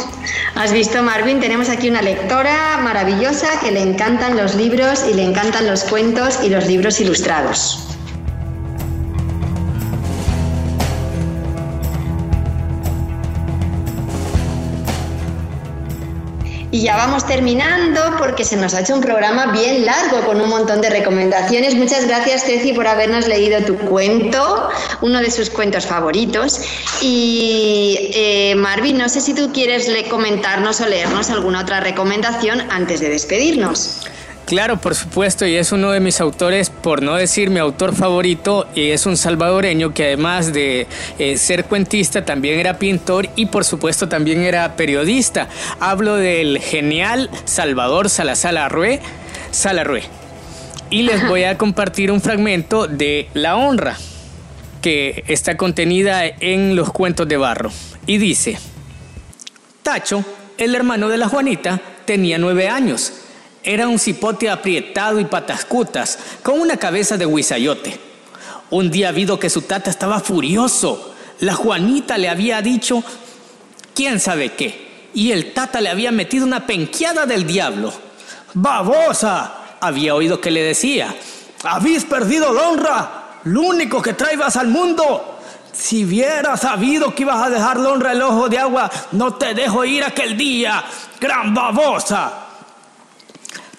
[0.55, 5.25] Has visto, Marvin, tenemos aquí una lectora maravillosa que le encantan los libros y le
[5.25, 7.96] encantan los cuentos y los libros ilustrados.
[16.77, 20.51] Y ya vamos terminando porque se nos ha hecho un programa bien largo con un
[20.51, 21.75] montón de recomendaciones.
[21.75, 24.69] Muchas gracias, Ceci, por habernos leído tu cuento,
[25.01, 26.61] uno de sus cuentos favoritos.
[27.01, 33.01] Y eh, Marvin, no sé si tú quieres comentarnos o leernos alguna otra recomendación antes
[33.01, 34.03] de despedirnos.
[34.47, 38.69] Claro, por supuesto, y es uno de mis autores, por no decir mi autor favorito,
[38.77, 40.87] y es un salvadoreño que además de
[41.19, 45.49] eh, ser cuentista también era pintor y por supuesto también era periodista.
[45.81, 49.01] Hablo del genial Salvador Salazar Arrué,
[49.51, 50.05] Salarrué.
[50.91, 53.97] Y les voy a compartir un fragmento de La Honra,
[54.81, 57.73] que está contenida en los cuentos de barro.
[58.07, 58.59] Y dice,
[59.83, 60.25] Tacho,
[60.57, 63.26] el hermano de la Juanita, tenía nueve años
[63.67, 67.99] era un cipote aprietado y patascutas, con una cabeza de huizayote.
[68.71, 71.15] Un día vido que su tata estaba furioso.
[71.41, 73.03] La Juanita le había dicho,
[73.93, 77.93] quién sabe qué, y el tata le había metido una penqueada del diablo.
[78.55, 79.55] ¡Babosa!
[79.81, 81.13] Había oído que le decía,
[81.65, 85.41] habéis perdido la honra, lo único que traibas al mundo.
[85.73, 90.05] Si hubieras sabido que ibas a dejar el ojo de agua, no te dejo ir
[90.05, 90.85] aquel día,
[91.21, 92.46] gran babosa.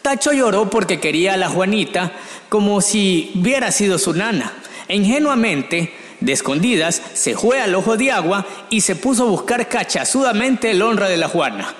[0.07, 2.13] Tacho lloró porque quería a la Juanita
[2.47, 4.53] como si hubiera sido su nana.
[4.87, 10.71] Ingenuamente, de escondidas, se fue al ojo de agua y se puso a buscar cachazudamente
[10.71, 11.75] el honra de la Juana.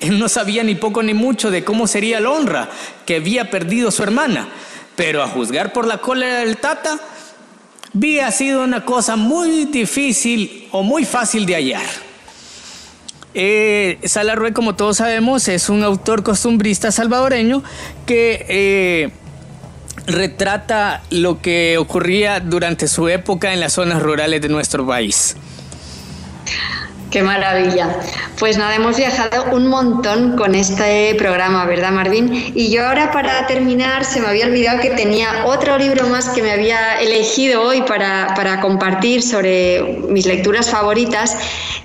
[0.00, 2.68] Él no sabía ni poco ni mucho de cómo sería el honra
[3.06, 4.48] que había perdido su hermana,
[4.96, 6.98] pero a juzgar por la cólera del tata,
[7.94, 12.11] había sido una cosa muy difícil o muy fácil de hallar.
[13.34, 13.98] Eh,
[14.52, 17.62] como todos sabemos, es un autor costumbrista salvadoreño
[18.06, 19.10] que eh,
[20.06, 25.36] retrata lo que ocurría durante su época en las zonas rurales de nuestro país.
[27.12, 27.94] Qué maravilla.
[28.38, 32.52] Pues nada, hemos viajado un montón con este programa, ¿verdad, Marvin?
[32.54, 36.42] Y yo ahora para terminar se me había olvidado que tenía otro libro más que
[36.42, 41.36] me había elegido hoy para, compartir sobre mis lecturas favoritas.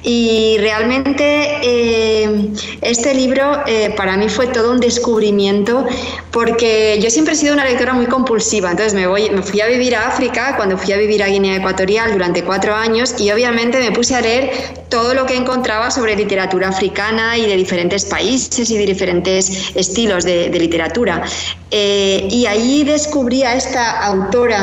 [0.02, 2.52] Y realmente eh,
[2.82, 5.86] este libro eh, para mí fue todo un descubrimiento
[6.32, 8.72] porque yo siempre he sido una lectora muy compulsiva.
[8.72, 11.58] Entonces me, voy, me fui a vivir a África cuando fui a vivir a Guinea
[11.58, 14.52] Ecuatorial durante cuatro años y obviamente me puse a leer
[14.90, 20.24] todo lo que encontraba sobre literatura africana y de diferentes países y de diferentes estilos
[20.24, 21.24] de, literatura.
[21.72, 24.62] Eh, y ahí descubrí a esta autora,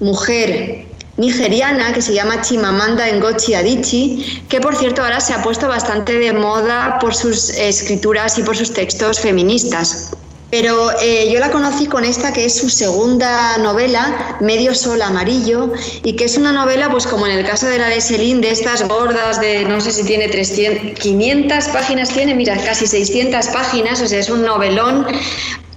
[0.00, 0.84] mujer,
[1.16, 6.18] nigeriana que se llama Chimamanda Ngozi Adichie, que por cierto ahora se ha puesto bastante
[6.18, 10.10] de moda por sus escrituras y por sus textos feministas.
[10.50, 15.72] Pero eh, yo la conocí con esta que es su segunda novela, Medio Sol Amarillo,
[16.02, 18.50] y que es una novela, pues como en el caso de la de Celine, de
[18.50, 24.00] estas gordas de, no sé si tiene 300, 500 páginas, tiene, mira, casi 600 páginas,
[24.02, 25.06] o sea, es un novelón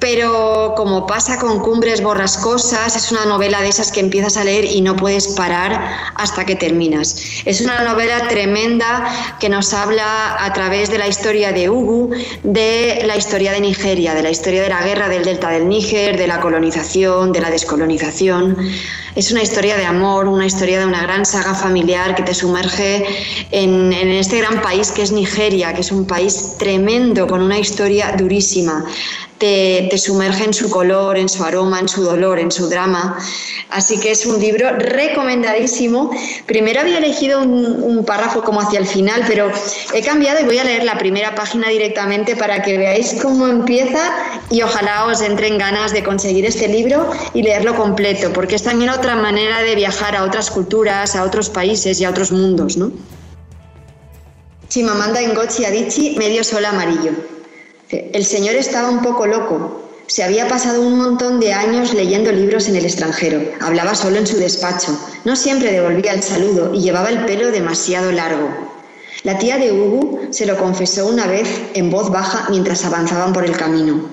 [0.03, 4.65] pero como pasa con Cumbres Borrascosas, es una novela de esas que empiezas a leer
[4.65, 5.81] y no puedes parar
[6.15, 7.15] hasta que terminas.
[7.45, 12.09] Es una novela tremenda que nos habla a través de la historia de Ugu,
[12.43, 16.17] de la historia de Nigeria, de la historia de la guerra del delta del Níger,
[16.17, 18.57] de la colonización, de la descolonización.
[19.15, 23.05] Es una historia de amor, una historia de una gran saga familiar que te sumerge
[23.51, 27.57] en, en este gran país que es Nigeria, que es un país tremendo, con una
[27.57, 28.83] historia durísima
[29.89, 33.17] te, sumerge en su color, en su aroma, en su dolor, en su drama.
[33.69, 36.11] Así que es un libro recomendadísimo.
[36.45, 39.49] Primero había elegido un, párrafo como hacia el final, pero
[39.93, 44.01] he cambiado y voy a leer la primera página directamente para que veáis cómo empieza
[44.49, 48.89] y ojalá os entren ganas de conseguir este libro y leerlo completo, porque es también
[48.89, 52.91] otra manera de viajar a otras culturas, a otros países y a otros mundos, ¿no?
[54.67, 57.32] Chimamanda Ngozi Adichie, Medio Sol Amarillo.
[58.13, 59.81] El señor estaba un poco loco.
[60.07, 63.41] Se había pasado un montón de años leyendo libros en el extranjero.
[63.61, 64.97] Hablaba solo en su despacho.
[65.25, 68.49] No siempre devolvía el saludo y llevaba el pelo demasiado largo.
[69.23, 73.45] La tía de Hugo se lo confesó una vez en voz baja mientras avanzaban por
[73.45, 74.09] el camino.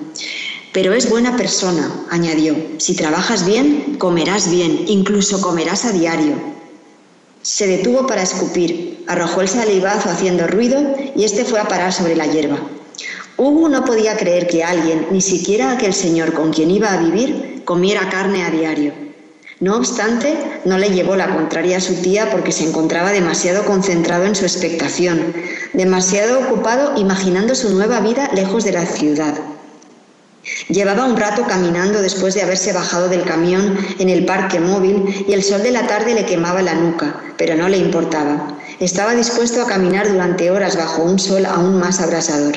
[0.71, 2.55] Pero es buena persona, añadió.
[2.77, 6.35] Si trabajas bien, comerás bien, incluso comerás a diario.
[7.41, 10.79] Se detuvo para escupir, arrojó el salivazo haciendo ruido
[11.15, 12.59] y este fue a parar sobre la hierba.
[13.43, 17.63] Hugo no podía creer que alguien, ni siquiera aquel señor con quien iba a vivir,
[17.65, 18.93] comiera carne a diario.
[19.59, 24.25] No obstante, no le llevó la contraria a su tía porque se encontraba demasiado concentrado
[24.25, 25.33] en su expectación,
[25.73, 29.33] demasiado ocupado imaginando su nueva vida lejos de la ciudad.
[30.69, 35.33] Llevaba un rato caminando después de haberse bajado del camión en el parque móvil y
[35.33, 38.55] el sol de la tarde le quemaba la nuca, pero no le importaba.
[38.79, 42.53] Estaba dispuesto a caminar durante horas bajo un sol aún más abrasador.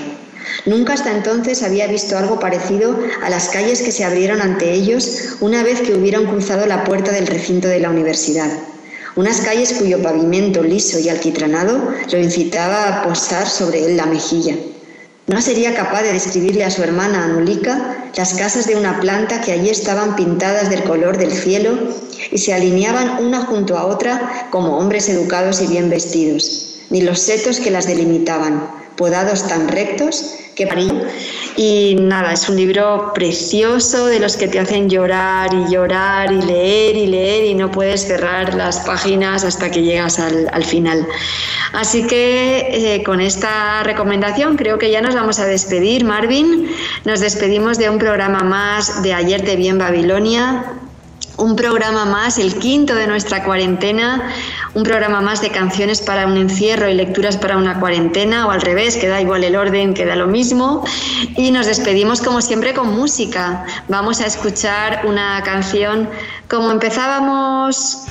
[0.67, 5.37] Nunca hasta entonces había visto algo parecido a las calles que se abrieron ante ellos
[5.41, 8.51] una vez que hubieron cruzado la puerta del recinto de la universidad.
[9.17, 14.57] Unas calles cuyo pavimento liso y alquitranado lo incitaba a posar sobre él la mejilla.
[15.27, 19.53] No sería capaz de describirle a su hermana Anulika las casas de una planta que
[19.53, 21.79] allí estaban pintadas del color del cielo
[22.31, 27.21] y se alineaban una junto a otra como hombres educados y bien vestidos, ni los
[27.21, 30.69] setos que las delimitaban, podados tan rectos que
[31.57, 36.43] Y nada, es un libro precioso de los que te hacen llorar y llorar y
[36.43, 41.07] leer y leer y no puedes cerrar las páginas hasta que llegas al, final.
[41.73, 46.69] Así que eh, con esta recomendación creo que ya nos vamos a despedir, Marvin.
[47.05, 50.65] Nos despedimos de un programa más de Ayer de Bien Babilonia
[51.37, 54.31] un programa más, el quinto de nuestra cuarentena,
[54.75, 58.61] un programa más de canciones para un encierro y lecturas para una cuarentena, o al
[58.61, 60.85] revés, que da igual el orden, queda lo mismo.
[61.37, 63.65] Y nos despedimos como siempre con música.
[63.89, 66.09] Vamos a escuchar una canción
[66.49, 68.03] como empezábamos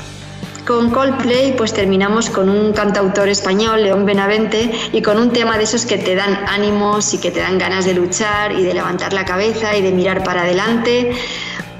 [0.65, 5.65] con Coldplay, pues terminamos con un cantautor español, León Benavente, y con un tema de
[5.65, 9.11] esos que te dan ánimos y que te dan ganas de luchar y de levantar
[9.11, 11.15] la cabeza y de mirar para adelante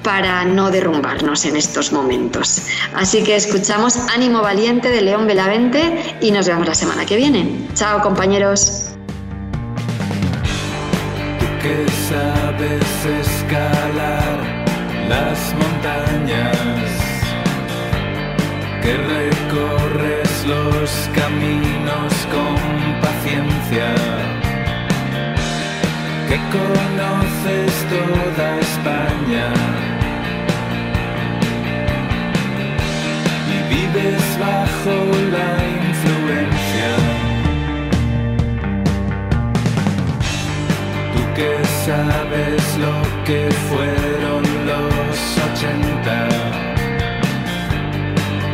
[0.03, 2.61] para no derrumbarnos en estos momentos.
[2.93, 7.67] Así que escuchamos Ánimo Valiente de León Belavente y nos vemos la semana que viene.
[7.73, 8.89] Chao compañeros.
[11.39, 12.83] Tú que sabes
[13.21, 14.37] escalar
[15.07, 16.57] las montañas,
[18.81, 23.95] que recorres los caminos con paciencia,
[26.27, 29.92] que conoces toda España
[33.73, 34.95] vives bajo
[35.35, 35.49] la
[35.89, 36.91] influencia.
[41.13, 41.51] Tú que
[41.85, 42.95] sabes lo
[43.27, 46.19] que fueron los ochenta,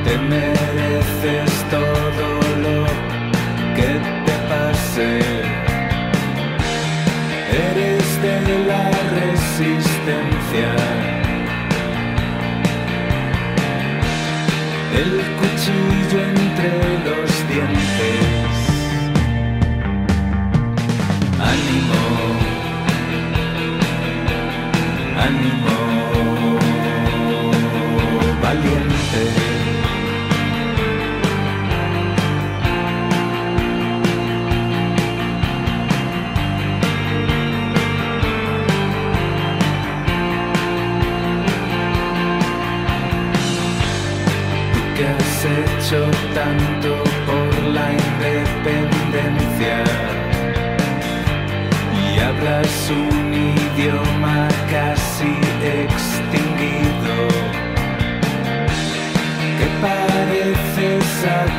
[0.05, 2.27] te mereces todo
[2.65, 2.79] lo
[3.75, 3.89] que
[4.25, 5.11] te pase.
[7.67, 8.37] Eres de
[8.69, 8.83] la
[9.19, 11.18] resistencia.
[14.95, 16.71] El cuchillo entre
[17.05, 18.55] los dientes.
[21.39, 22.01] Ánimo,
[25.17, 25.75] ánimo,
[28.41, 29.48] valiente.
[45.89, 49.83] Tanto por la independencia.
[51.99, 55.33] Y hablas un idioma casi
[55.63, 57.15] extinguido
[59.57, 61.58] que pareces aturdido